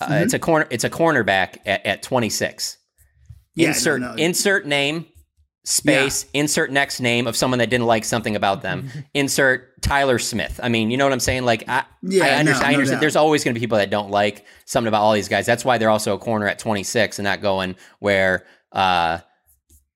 [0.00, 0.14] uh, mm-hmm.
[0.24, 2.78] it's a corner it's a cornerback at, at 26
[3.54, 4.16] yeah, insert no, no.
[4.16, 5.06] insert name
[5.64, 6.40] space yeah.
[6.40, 8.90] insert next name of someone that didn't like something about them.
[9.14, 10.58] Insert tyler smith.
[10.62, 11.44] I mean you know what i'm saying?
[11.44, 12.96] Like i, yeah, I understand, no, I understand.
[12.96, 15.46] No there's always going to be people that don't like something about all these guys.
[15.46, 19.18] That's why they're also a corner at 26 and not going where uh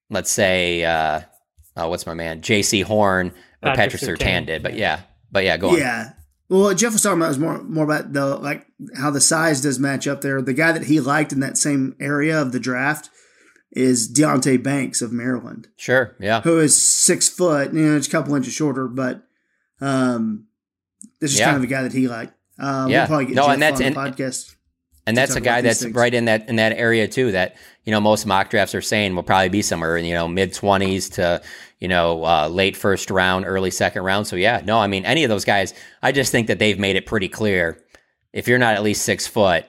[0.09, 1.23] let's say uh
[1.77, 2.43] oh, what's my man?
[2.43, 3.29] Jc horn
[3.63, 5.01] or patrick, patrick surtain did but yeah.
[5.33, 5.79] But yeah go on.
[5.79, 6.13] Yeah.
[6.49, 9.81] Well, Jeff was talking about was more more about the like how the size does
[9.81, 10.41] match up there.
[10.41, 13.11] The guy that he liked in that same area of the draft
[13.73, 15.69] is Deonte Banks of Maryland.
[15.77, 16.41] Sure, yeah.
[16.43, 19.23] Who is six foot, you know, it's a couple inches shorter, but
[19.81, 20.47] um,
[21.21, 21.47] this is yeah.
[21.47, 22.33] kind of a guy that he liked.
[22.59, 24.57] Um, yeah, we'll probably get no, Jeff and that's on and, podcast.
[25.07, 25.95] And that's a guy that's things.
[25.95, 27.33] right in that in that area too.
[27.33, 30.27] That you know most mock drafts are saying will probably be somewhere in you know
[30.27, 31.43] mid twenties to
[31.79, 34.27] you know uh, late first round, early second round.
[34.27, 35.75] So yeah, no, I mean any of those guys.
[36.03, 37.85] I just think that they've made it pretty clear.
[38.33, 39.67] If you're not at least six foot,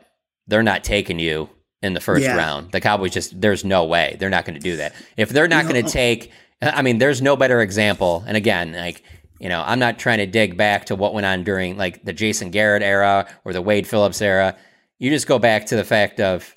[0.47, 1.49] they're not taking you
[1.81, 2.35] in the first Yeah.
[2.35, 2.71] round.
[2.71, 4.93] The Cowboys just there's no way they're not going to do that.
[5.15, 8.23] If they're not going to take, I mean, there's no better example.
[8.27, 9.03] And again, like
[9.39, 12.13] you know, I'm not trying to dig back to what went on during like the
[12.13, 14.57] Jason Garrett era or the Wade Phillips era.
[14.97, 16.51] You just go back to the fact of,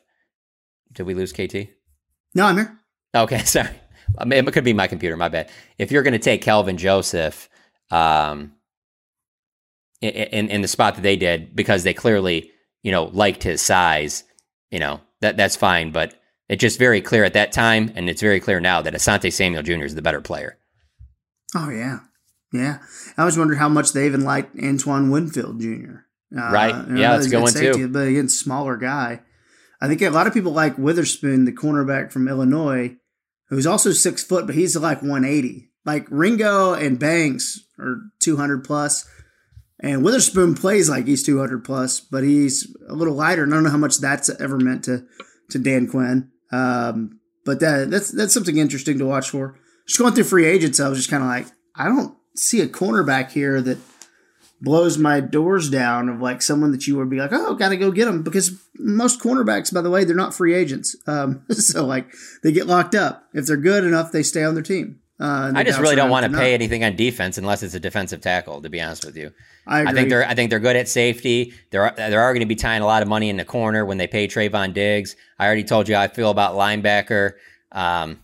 [0.92, 1.68] did we lose KT?
[2.34, 2.78] No, I'm here.
[3.14, 3.68] Okay, sorry.
[4.18, 5.14] I mean, it could be my computer.
[5.16, 5.50] My bad.
[5.76, 7.50] If you're going to take Kelvin Joseph,
[7.90, 8.52] um,
[10.00, 12.50] in, in in the spot that they did because they clearly
[12.82, 14.24] you know liked his size,
[14.70, 15.90] you know that that's fine.
[15.90, 16.14] But
[16.48, 19.62] it's just very clear at that time, and it's very clear now that Asante Samuel
[19.62, 19.84] Jr.
[19.84, 20.58] is the better player.
[21.54, 22.00] Oh yeah,
[22.52, 22.78] yeah.
[23.16, 26.04] I was wondering how much they even liked Antoine Winfield Jr.
[26.36, 26.74] Uh, Right.
[26.86, 27.88] you know, Yeah, that's good at too.
[27.88, 29.22] But again, smaller guy.
[29.80, 32.96] I think a lot of people like Witherspoon, the cornerback from Illinois,
[33.48, 35.70] who's also six foot, but he's like 180.
[35.84, 39.08] Like Ringo and Banks are 200 plus,
[39.82, 43.42] and Witherspoon plays like he's 200 plus, but he's a little lighter.
[43.42, 45.06] And I don't know how much that's ever meant to
[45.50, 46.30] to Dan Quinn.
[46.52, 49.58] Um, but that that's that's something interesting to watch for.
[49.86, 52.68] Just going through free agents, I was just kind of like, I don't see a
[52.68, 53.78] cornerback here that
[54.60, 57.90] blows my doors down of like someone that you would be like, oh, gotta go
[57.90, 60.94] get them because most cornerbacks, by the way, they're not free agents.
[61.06, 62.12] Um, so like
[62.42, 63.28] they get locked up.
[63.32, 65.00] If they're good enough, they stay on their team.
[65.20, 68.22] Uh, I just really don't want to pay anything on defense unless it's a defensive
[68.22, 68.62] tackle.
[68.62, 69.32] To be honest with you,
[69.66, 69.92] I agree.
[69.92, 71.52] think they're I think they're good at safety.
[71.70, 73.98] They're they're are going to be tying a lot of money in the corner when
[73.98, 75.16] they pay Trevon Diggs.
[75.38, 77.32] I already told you how I feel about linebacker.
[77.70, 78.20] Um,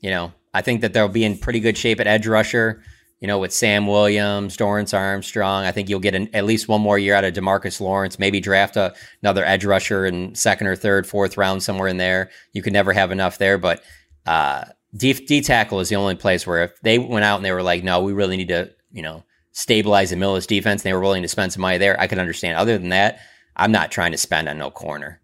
[0.00, 2.84] you know, I think that they'll be in pretty good shape at edge rusher.
[3.18, 6.80] You know, with Sam Williams, Dorance Armstrong, I think you'll get an, at least one
[6.80, 8.18] more year out of Demarcus Lawrence.
[8.18, 12.30] Maybe draft a, another edge rusher in second or third, fourth round somewhere in there.
[12.52, 13.82] You could never have enough there, but
[14.26, 14.64] uh,
[14.94, 17.62] D, D tackle is the only place where if they went out and they were
[17.62, 20.90] like, no, we really need to, you know, stabilize the middle of this defense, and
[20.90, 22.58] they were willing to spend some money there, I could understand.
[22.58, 23.20] Other than that,
[23.56, 25.20] I'm not trying to spend on no corner.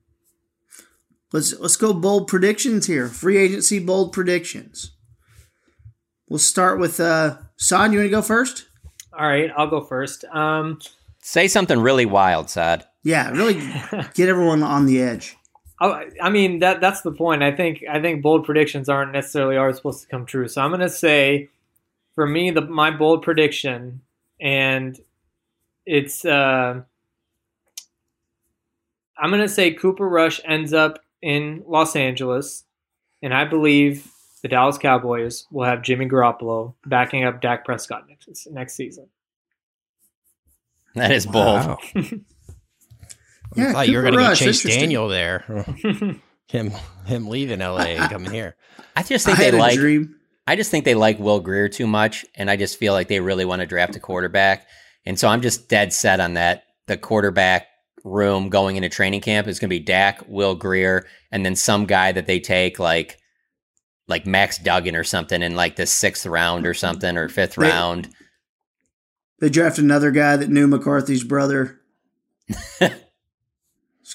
[1.33, 3.09] Let's let's go bold predictions here.
[3.09, 4.93] Free agency bold predictions.
[6.29, 8.67] We'll start with uh Son, you want to go first?
[9.13, 10.25] All right, I'll go first.
[10.27, 10.79] Um,
[11.21, 12.85] Say something really wild, Saad.
[13.03, 13.55] Yeah, really
[14.15, 15.37] get everyone on the edge.
[15.81, 17.43] I, I mean that that's the point.
[17.43, 20.49] I think I think bold predictions aren't necessarily always supposed to come true.
[20.49, 21.49] So I'm going to say,
[22.15, 24.01] for me, the my bold prediction,
[24.41, 24.99] and
[25.87, 26.81] it's uh,
[29.17, 32.65] I'm going to say Cooper Rush ends up in Los Angeles,
[33.23, 34.11] and I believe
[34.43, 39.09] the Dallas Cowboys will have Jimmy Garoppolo backing up Dak Prescott next next season.
[40.95, 41.35] That is bold.
[41.35, 41.79] Wow.
[43.59, 44.63] Yeah, I thought you were going to get Chase.
[44.63, 45.41] Daniel there.
[46.49, 46.71] him
[47.07, 48.57] him leaving LA and coming here.
[48.97, 49.79] I just think I they like.
[50.47, 53.21] I just think they like Will Grier too much, and I just feel like they
[53.21, 54.67] really want to draft a quarterback,
[55.05, 56.65] and so I'm just dead set on that.
[56.87, 57.67] The quarterback
[58.05, 61.85] room going into training camp is going to be Dak, Will Grier, and then some
[61.85, 63.19] guy that they take like
[64.07, 67.69] like Max Duggan or something in like the sixth round or something or fifth They-
[67.69, 68.09] round.
[69.41, 71.79] They draft another guy that knew McCarthy's brother.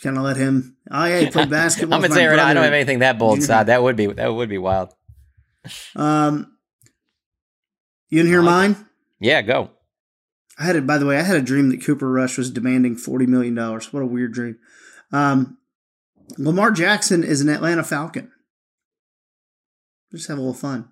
[0.04, 0.76] Kind of let him.
[0.92, 1.96] Oh yeah, he played basketball.
[1.96, 3.68] I'm gonna say my right now, I don't have anything that bold, Saad.
[3.68, 4.94] That would be that would be wild.
[5.96, 6.58] Um,
[8.10, 8.72] You didn't hear like mine?
[8.72, 8.78] It.
[9.28, 9.70] Yeah, go.
[10.60, 10.86] I had it.
[10.86, 13.94] By the way, I had a dream that Cooper Rush was demanding forty million dollars.
[13.94, 14.58] What a weird dream.
[15.14, 15.58] Um,
[16.38, 18.30] Lamar Jackson is an Atlanta Falcon.
[20.12, 20.90] Just have a little fun.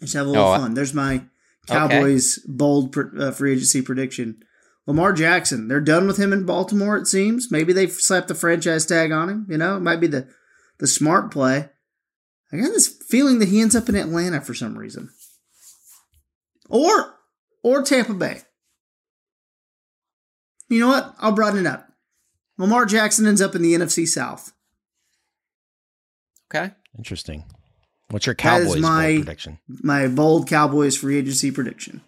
[0.00, 0.74] Just have a little Oh, fun.
[0.74, 1.24] There's my
[1.66, 4.42] Cowboys bold pr- uh, free agency prediction.
[4.86, 6.96] Lamar Jackson, they're done with him in Baltimore.
[6.96, 9.46] It seems maybe they've slapped the franchise tag on him.
[9.48, 10.28] You know, it might be the
[10.78, 11.68] the smart play.
[12.52, 15.10] I got this feeling that he ends up in Atlanta for some reason,
[16.68, 17.14] or
[17.62, 18.40] or Tampa Bay.
[20.68, 21.14] You know what?
[21.18, 21.86] I'll broaden it up.
[22.58, 24.52] Lamar Jackson ends up in the NFC South.
[26.52, 26.72] Okay.
[26.98, 27.44] Interesting.
[28.10, 29.58] What's your That is Cowboys my bold prediction?
[29.68, 32.00] my bold Cowboys free agency prediction.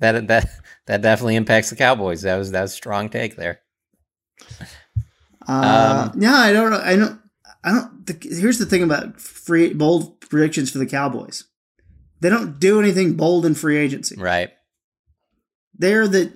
[0.00, 0.48] That that
[0.86, 2.22] that definitely impacts the Cowboys.
[2.22, 3.60] That was that was a strong take there.
[5.46, 6.80] Uh, Um, yeah, I don't know.
[6.82, 7.20] I don't.
[7.62, 8.06] I don't.
[8.06, 11.44] The, here's the thing about free bold predictions for the Cowboys.
[12.20, 14.16] They don't do anything bold in free agency.
[14.18, 14.50] Right.
[15.76, 16.32] They're the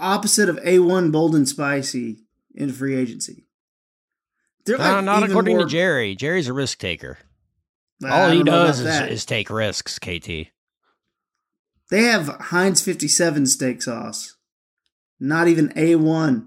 [0.00, 2.24] opposite of a one bold and spicy
[2.54, 3.46] in free agency.
[4.64, 6.14] They're No, like not according more- to Jerry.
[6.16, 7.18] Jerry's a risk taker.
[8.08, 10.48] All he does about is, take risks, KT.
[11.90, 14.36] They have Heinz 57 steak sauce.
[15.18, 16.46] Not even A1.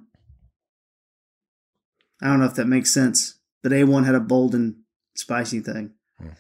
[2.22, 4.76] I don't know if that makes sense, but A1 had a bold and
[5.16, 5.92] spicy thing.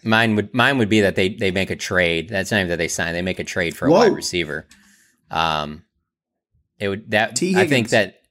[0.03, 2.29] Mine would mine would be that they they make a trade.
[2.29, 3.13] That's not even that they sign.
[3.13, 3.99] They make a trade for a Whoa.
[3.99, 4.65] wide receiver.
[5.29, 5.83] Um,
[6.79, 7.55] it would that T.
[7.57, 8.21] I think that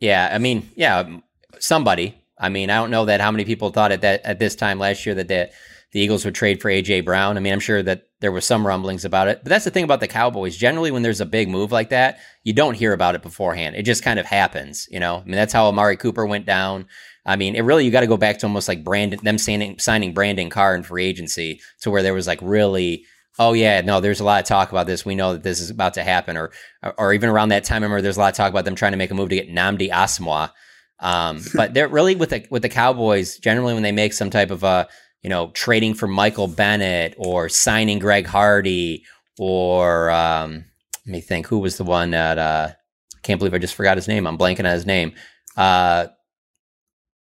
[0.00, 0.28] yeah.
[0.32, 1.18] I mean yeah,
[1.60, 2.20] somebody.
[2.38, 4.80] I mean I don't know that how many people thought at that at this time
[4.80, 5.50] last year that the
[5.96, 7.38] the Eagles would trade for AJ Brown.
[7.38, 9.82] I mean I'm sure that there was some rumblings about it, but that's the thing
[9.82, 10.54] about the Cowboys.
[10.54, 13.76] Generally, when there's a big move like that, you don't hear about it beforehand.
[13.76, 14.86] It just kind of happens.
[14.90, 16.86] You know, I mean that's how Amari Cooper went down.
[17.24, 19.78] I mean, it really you got to go back to almost like Brandon them signing
[19.78, 23.06] signing Brandon Carr in free agency to where there was like really
[23.38, 25.70] oh yeah no there's a lot of talk about this we know that this is
[25.70, 26.52] about to happen or
[26.98, 28.92] or even around that time I remember there's a lot of talk about them trying
[28.92, 30.50] to make a move to get Nnamdi Asomugha
[30.98, 34.50] um, but they're really with the with the Cowboys generally when they make some type
[34.50, 34.88] of a
[35.22, 39.04] you know trading for Michael Bennett or signing Greg Hardy
[39.38, 40.64] or um,
[41.06, 42.68] let me think who was the one that uh,
[43.22, 45.14] can't believe I just forgot his name I'm blanking on his name
[45.56, 46.08] uh,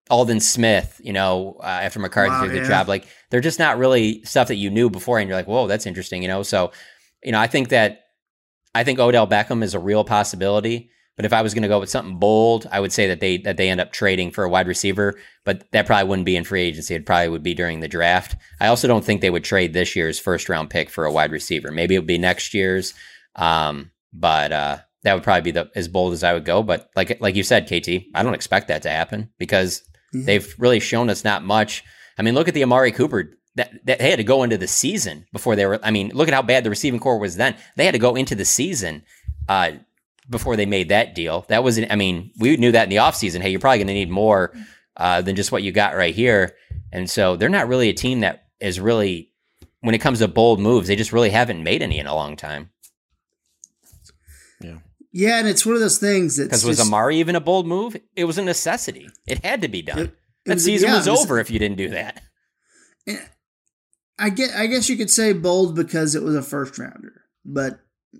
[0.09, 2.67] Aldon Smith, you know, uh, after McCarthy Wow, did the yeah.
[2.67, 5.67] job, like they're just not really stuff that you knew before, and you're like, whoa,
[5.67, 6.43] that's interesting, you know.
[6.43, 6.71] So,
[7.23, 8.01] you know, I think that
[8.75, 10.91] I think Odell Beckham is a real possibility.
[11.15, 13.37] But if I was going to go with something bold, I would say that they
[13.37, 16.43] that they end up trading for a wide receiver, but that probably wouldn't be in
[16.43, 16.95] free agency.
[16.95, 18.35] It probably would be during the draft.
[18.59, 21.31] I also don't think they would trade this year's first round pick for a wide
[21.31, 21.71] receiver.
[21.71, 22.93] Maybe it would be next year's,
[23.35, 26.63] um, but uh, that would probably be the as bold as I would go.
[26.63, 30.81] But like like you said, KT, I don't expect that to happen because they've really
[30.81, 31.83] shown us not much.
[32.17, 33.37] I mean, look at the Amari Cooper.
[33.55, 35.79] That, that they had to go into the season before they were.
[35.81, 37.55] I mean, look at how bad the receiving corps was then.
[37.77, 39.03] They had to go into the season
[39.47, 39.71] uh,
[40.29, 41.45] before they made that deal.
[41.49, 43.41] That was, I mean, we knew that in the offseason.
[43.41, 44.53] Hey, you're probably going to need more
[44.97, 46.55] uh, than just what you got right here.
[46.91, 49.31] And so they're not really a team that is really,
[49.81, 52.35] when it comes to bold moves, they just really haven't made any in a long
[52.35, 52.69] time.
[54.61, 54.77] Yeah,
[55.11, 55.39] Yeah.
[55.39, 57.95] and it's one of those things that's Because was just- Amari even a bold move?
[58.15, 59.09] It was a necessity.
[59.27, 60.11] It had to be done.
[60.45, 62.21] that was- season yeah, was was- over if you didn't do that.
[64.17, 64.51] I get.
[64.55, 67.79] I guess you could say bold because it was a first rounder, but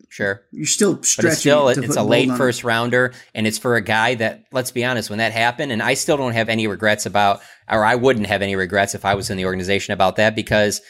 [0.09, 0.43] Sure.
[0.51, 3.75] you're still But it's still it it's a late on first rounder, and it's for
[3.75, 6.67] a guy that let's be honest, when that happened, and I still don't have any
[6.67, 10.15] regrets about, or I wouldn't have any regrets if I was in the organization about
[10.17, 10.81] that because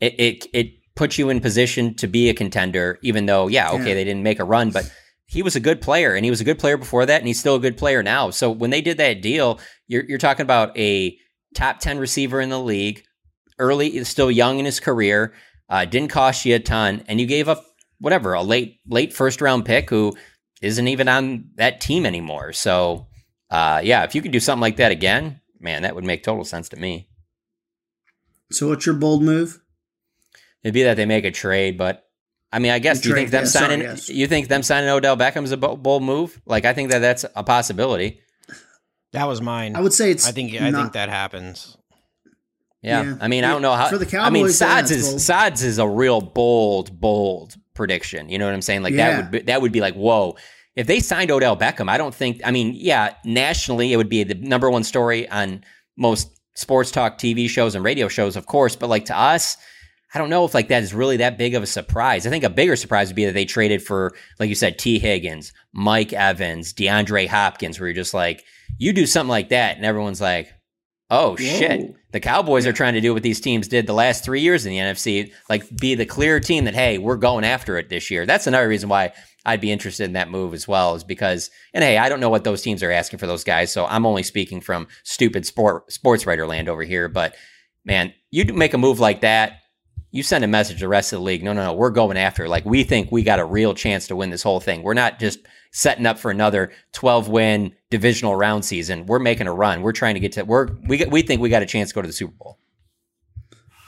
[0.00, 3.88] it it it puts you in position to be a contender, even though yeah, okay,
[3.88, 3.94] Yeah.
[3.94, 4.90] they didn't make a run, but
[5.26, 7.38] he was a good player, and he was a good player before that, and he's
[7.40, 8.30] still a good player now.
[8.30, 11.16] So when they did that deal, you're you're talking about a
[11.54, 13.04] top ten receiver in the league,
[13.58, 15.32] early, still young in his career,
[15.70, 17.64] uh, didn't cost you a ton, and you gave up
[18.02, 20.14] whatever a late late first round pick who
[20.60, 22.52] isn't even on that team anymore.
[22.52, 23.06] So
[23.48, 26.44] uh, yeah, if you could do something like that again, man, that would make total
[26.44, 27.08] sense to me.
[28.50, 29.60] So what's your bold move?
[30.62, 32.04] It'd be that they make a trade, but
[32.52, 34.08] I mean, I guess A you think trade, them yeah, sorry, signing yes.
[34.08, 36.40] you think them signing Odell Beckham is a bold move?
[36.44, 38.20] Like I think that that's a possibility.
[39.12, 39.76] That was mine.
[39.76, 41.76] I would say it's I think I think that happens.
[42.82, 43.04] Yeah.
[43.04, 43.16] Yeah.
[43.20, 43.88] I mean, I don't know how.
[43.88, 45.20] for the Cowboys, I mean, Cowboys, yeah, Saad's is bold.
[45.20, 48.28] Saad's is a real bold, bold prediction.
[48.28, 48.82] You know what I'm saying?
[48.82, 49.10] Like Yeah.
[49.10, 50.36] that would be, that would be like whoa.
[50.74, 52.40] If they signed Odell Beckham, I don't think.
[52.44, 55.64] I mean, yeah, nationally it would be the number one story on
[55.98, 58.74] most sports talk TV shows and radio shows, of course.
[58.74, 59.58] But like to us,
[60.14, 62.26] I don't know if like that is really that big of a surprise.
[62.26, 64.98] I think a bigger surprise would be that they traded for, like you said, Tee
[64.98, 68.42] Higgins, Mike Evans, DeAndre Hopkins, where you're just like,
[68.78, 70.52] you do something like that, and everyone's like,
[71.12, 71.94] Oh shit.
[72.12, 74.70] The Cowboys are trying to do what these teams did the last three years in
[74.70, 78.24] the NFC, like be the clear team that, hey, we're going after it this year.
[78.24, 79.12] That's another reason why
[79.44, 82.30] I'd be interested in that move as well, is because, and hey, I don't know
[82.30, 83.70] what those teams are asking for those guys.
[83.70, 87.10] So I'm only speaking from stupid sport sports writer land over here.
[87.10, 87.36] But
[87.84, 89.58] man, you do make a move like that,
[90.12, 91.42] you send a message to the rest of the league.
[91.42, 92.46] No, no, no, we're going after.
[92.46, 94.82] Like we think we got a real chance to win this whole thing.
[94.82, 95.40] We're not just
[95.72, 99.06] setting up for another 12 win divisional round season.
[99.06, 99.80] We're making a run.
[99.80, 102.02] We're trying to get to we're we we think we got a chance to go
[102.02, 102.58] to the Super Bowl.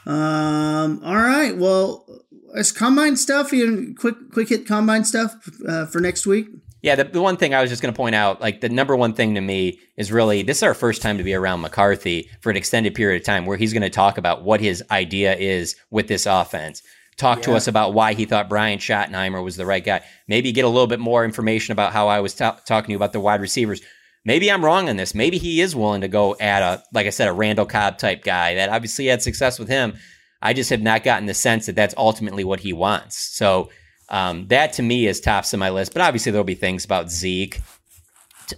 [0.06, 1.00] Um.
[1.04, 1.56] All right.
[1.56, 2.06] Well,
[2.54, 3.52] it's combine stuff.
[3.52, 5.36] You quick quick hit combine stuff
[5.68, 6.48] uh, for next week.
[6.84, 8.94] Yeah, the, the one thing I was just going to point out, like the number
[8.94, 12.28] one thing to me is really this is our first time to be around McCarthy
[12.42, 15.34] for an extended period of time where he's going to talk about what his idea
[15.34, 16.82] is with this offense.
[17.16, 17.44] Talk yeah.
[17.44, 20.02] to us about why he thought Brian Schottenheimer was the right guy.
[20.28, 22.96] Maybe get a little bit more information about how I was t- talking to you
[22.96, 23.80] about the wide receivers.
[24.26, 25.14] Maybe I'm wrong on this.
[25.14, 28.24] Maybe he is willing to go at a, like I said, a Randall Cobb type
[28.24, 29.94] guy that obviously had success with him.
[30.42, 33.16] I just have not gotten the sense that that's ultimately what he wants.
[33.16, 33.70] So
[34.08, 35.92] um, that to me is tops of my list.
[35.92, 37.60] But obviously there'll be things about Zeke,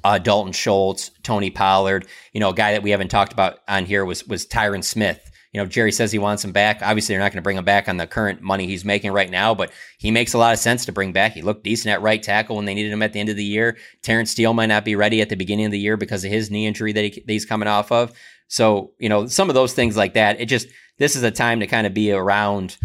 [0.04, 2.06] uh, Dalton Schultz, Tony Pollard.
[2.32, 5.20] You know, a guy that we haven't talked about on here was was Tyron Smith.
[5.52, 6.82] You know, Jerry says he wants him back.
[6.82, 9.30] Obviously, they're not going to bring him back on the current money he's making right
[9.30, 11.32] now, but he makes a lot of sense to bring back.
[11.32, 13.44] He looked decent at right tackle when they needed him at the end of the
[13.44, 13.78] year.
[14.02, 16.50] Terence Steele might not be ready at the beginning of the year because of his
[16.50, 18.12] knee injury that, he, that he's coming off of.
[18.48, 20.68] So, you know, some of those things like that, it just,
[20.98, 22.76] this is a time to kind of be around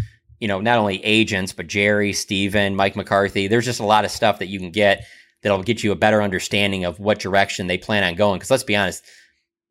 [0.42, 3.46] you know, not only agents, but Jerry, Stephen, Mike McCarthy.
[3.46, 5.06] There's just a lot of stuff that you can get
[5.40, 8.40] that'll get you a better understanding of what direction they plan on going.
[8.40, 9.04] Because let's be honest,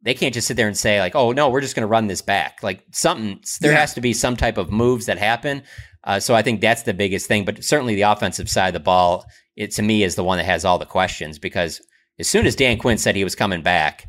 [0.02, 2.08] they can't just sit there and say like, "Oh no, we're just going to run
[2.08, 3.80] this back." Like something, there yeah.
[3.80, 5.64] has to be some type of moves that happen.
[6.06, 7.44] Uh, so I think that's the biggest thing.
[7.44, 9.26] But certainly the offensive side of the ball,
[9.58, 11.82] it to me is the one that has all the questions because
[12.18, 14.08] as soon as Dan Quinn said he was coming back,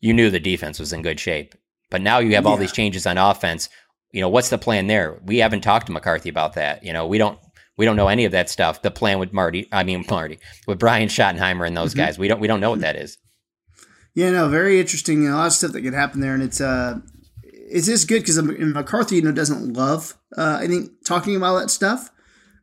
[0.00, 1.54] you knew the defense was in good shape.
[1.90, 3.68] But now you have all these changes on offense
[4.12, 5.18] you know, what's the plan there?
[5.24, 6.84] We haven't talked to McCarthy about that.
[6.84, 7.38] You know, we don't
[7.76, 8.82] we don't know any of that stuff.
[8.82, 12.00] The plan with Marty, I mean Marty, with Brian Schottenheimer and those mm-hmm.
[12.00, 13.18] guys, we don't we don't know what that is.
[14.14, 15.28] Yeah, no, very interesting.
[15.28, 16.98] A lot of stuff that could happen there, and it's uh,
[17.42, 21.70] it's just good because McCarthy, you know, doesn't love uh, I think talking about that
[21.70, 22.10] stuff.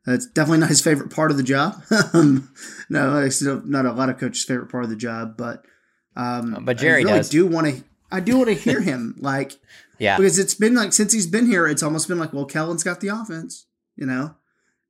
[0.07, 1.81] It's definitely not his favorite part of the job.
[2.13, 2.53] um,
[2.89, 5.65] no, it's not a lot of coaches' favorite part of the job, but
[6.15, 7.29] um, but Jerry I really does.
[7.29, 7.83] do want to.
[8.11, 9.53] I do want to hear him like
[9.97, 10.17] yeah.
[10.17, 13.01] Because it's been like since he's been here, it's almost been like, well, Kellen's got
[13.01, 13.65] the offense,
[13.95, 14.35] you know?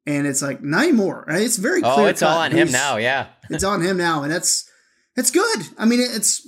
[0.06, 1.26] And it's like not anymore.
[1.28, 2.06] It's very oh, clear.
[2.06, 3.28] Oh, it's all on him now, yeah.
[3.50, 4.70] it's on him now, and that's
[5.16, 5.62] it's good.
[5.78, 6.48] I mean, it's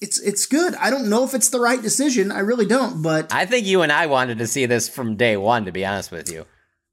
[0.00, 0.74] it's it's good.
[0.74, 2.32] I don't know if it's the right decision.
[2.32, 5.36] I really don't, but I think you and I wanted to see this from day
[5.36, 5.66] one.
[5.66, 6.46] To be honest with you,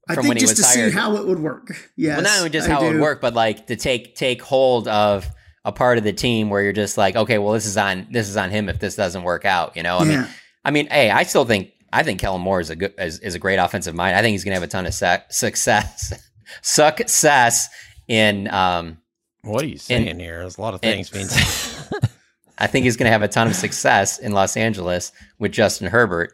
[0.07, 0.91] I think just to hired.
[0.91, 1.89] see how it would work.
[1.95, 2.15] Yeah.
[2.15, 5.27] well, not only just how it would work, but like to take take hold of
[5.65, 8.29] a part of the team where you're just like, okay, well, this is on this
[8.29, 9.75] is on him if this doesn't work out.
[9.75, 10.21] You know, I yeah.
[10.21, 10.27] mean,
[10.67, 13.35] I mean, hey, I still think I think Kellen Moore is a good is, is
[13.35, 14.17] a great offensive mind.
[14.17, 16.13] I think he's going to have a ton of success
[16.61, 17.69] success
[18.09, 18.49] in.
[18.49, 18.97] Um,
[19.43, 20.39] what are you saying in, here?
[20.39, 21.27] There's a lot of things being.
[22.57, 25.87] I think he's going to have a ton of success in Los Angeles with Justin
[25.87, 26.33] Herbert,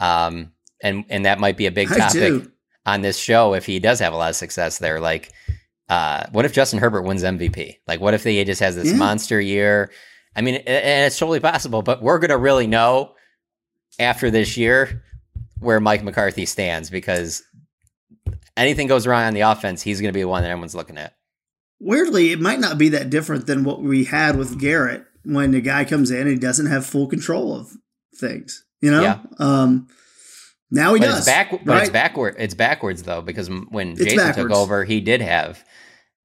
[0.00, 2.44] um, and and that might be a big topic
[2.86, 4.98] on this show if he does have a lot of success there.
[4.98, 5.30] Like,
[5.90, 7.76] uh, what if Justin Herbert wins MVP?
[7.86, 8.96] Like, what if he just has this yeah.
[8.96, 9.90] monster year?
[10.34, 13.13] I mean, and it's totally possible, but we're going to really know
[13.98, 15.02] after this year
[15.58, 17.42] where Mike McCarthy stands because
[18.56, 20.98] anything goes wrong on the offense, he's going to be the one that everyone's looking
[20.98, 21.14] at.
[21.80, 25.60] Weirdly, it might not be that different than what we had with Garrett when the
[25.60, 27.70] guy comes in and he doesn't have full control of
[28.16, 28.64] things.
[28.80, 29.18] You know, yeah.
[29.38, 29.88] um,
[30.70, 31.18] now he but does.
[31.18, 31.64] It's back, right?
[31.64, 32.36] but it's backward.
[32.38, 34.48] It's backwards though because when it's Jason backwards.
[34.48, 35.64] took over, he did have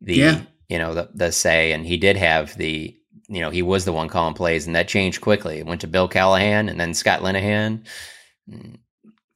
[0.01, 0.41] the yeah.
[0.67, 2.98] you know the the say, and he did have the
[3.29, 5.59] you know, he was the one calling plays, and that changed quickly.
[5.59, 7.85] It went to Bill Callahan and then Scott Linehan,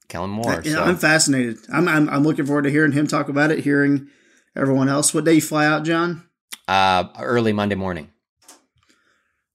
[0.08, 0.60] Kellen Moore.
[0.64, 0.82] Yeah, so.
[0.82, 1.58] I'm fascinated.
[1.72, 3.60] I'm, I'm, I'm looking forward to hearing him talk about it.
[3.60, 4.08] Hearing
[4.56, 5.14] everyone else.
[5.14, 6.28] What day you fly out, John?
[6.66, 8.10] Uh, early Monday morning.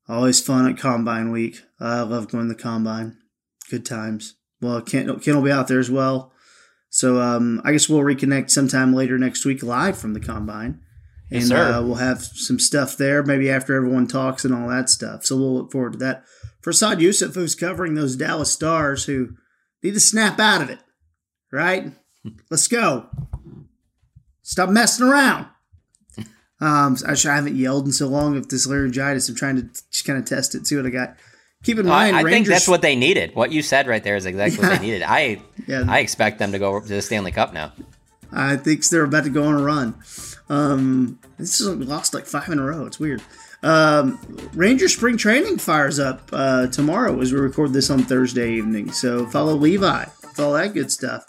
[0.07, 1.61] Always fun at Combine Week.
[1.79, 3.17] I love going to the Combine.
[3.69, 4.35] Good times.
[4.61, 6.31] Well, Ken, Ken will be out there as well.
[6.89, 10.81] So um, I guess we'll reconnect sometime later next week live from the Combine
[11.31, 14.89] and yes, uh, we'll have some stuff there maybe after everyone talks and all that
[14.89, 15.25] stuff.
[15.25, 16.23] So we'll look forward to that.
[16.61, 19.35] For Saad Yousuf, who's covering those Dallas Stars who
[19.83, 20.79] need to snap out of it,
[21.51, 21.91] right?
[22.49, 23.07] Let's go.
[24.41, 25.47] Stop messing around.
[26.61, 29.29] Um, I, haven't yelled in so long of this laryngitis.
[29.29, 31.15] I'm trying to just kind of test it, see what I got.
[31.63, 33.33] Keep in mind, I, I Rangers, think that's what they needed.
[33.33, 34.69] What you said right there is exactly yeah.
[34.69, 35.03] what they needed.
[35.03, 35.85] I yeah.
[35.87, 37.71] I expect them to go to the Stanley Cup now.
[38.29, 39.95] I think they're about to go on a run.
[40.49, 42.85] Um, this is lost like five in a row.
[42.85, 43.21] It's weird.
[43.61, 44.19] Um,
[44.53, 48.91] Ranger spring training fires up uh, tomorrow as we record this on Thursday evening.
[48.91, 51.25] So follow Levi with all that good stuff.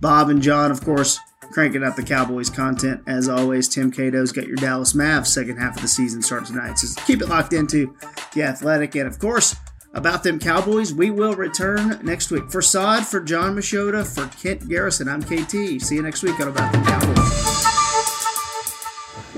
[0.00, 3.68] Bob and John, of course, cranking out the Cowboys content as always.
[3.68, 6.78] Tim Cato's got your Dallas Mavs second half of the season start tonight.
[6.78, 7.94] So keep it locked into
[8.34, 9.56] the Athletic, and of course.
[9.94, 12.50] About them Cowboys, we will return next week.
[12.50, 15.80] For Saad, for John Machota, for Kent Garrison, I'm KT.
[15.82, 17.77] See you next week on About them Cowboys.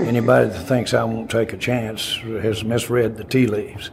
[0.06, 3.90] Anybody that thinks I won't take a chance has misread the tea leaves.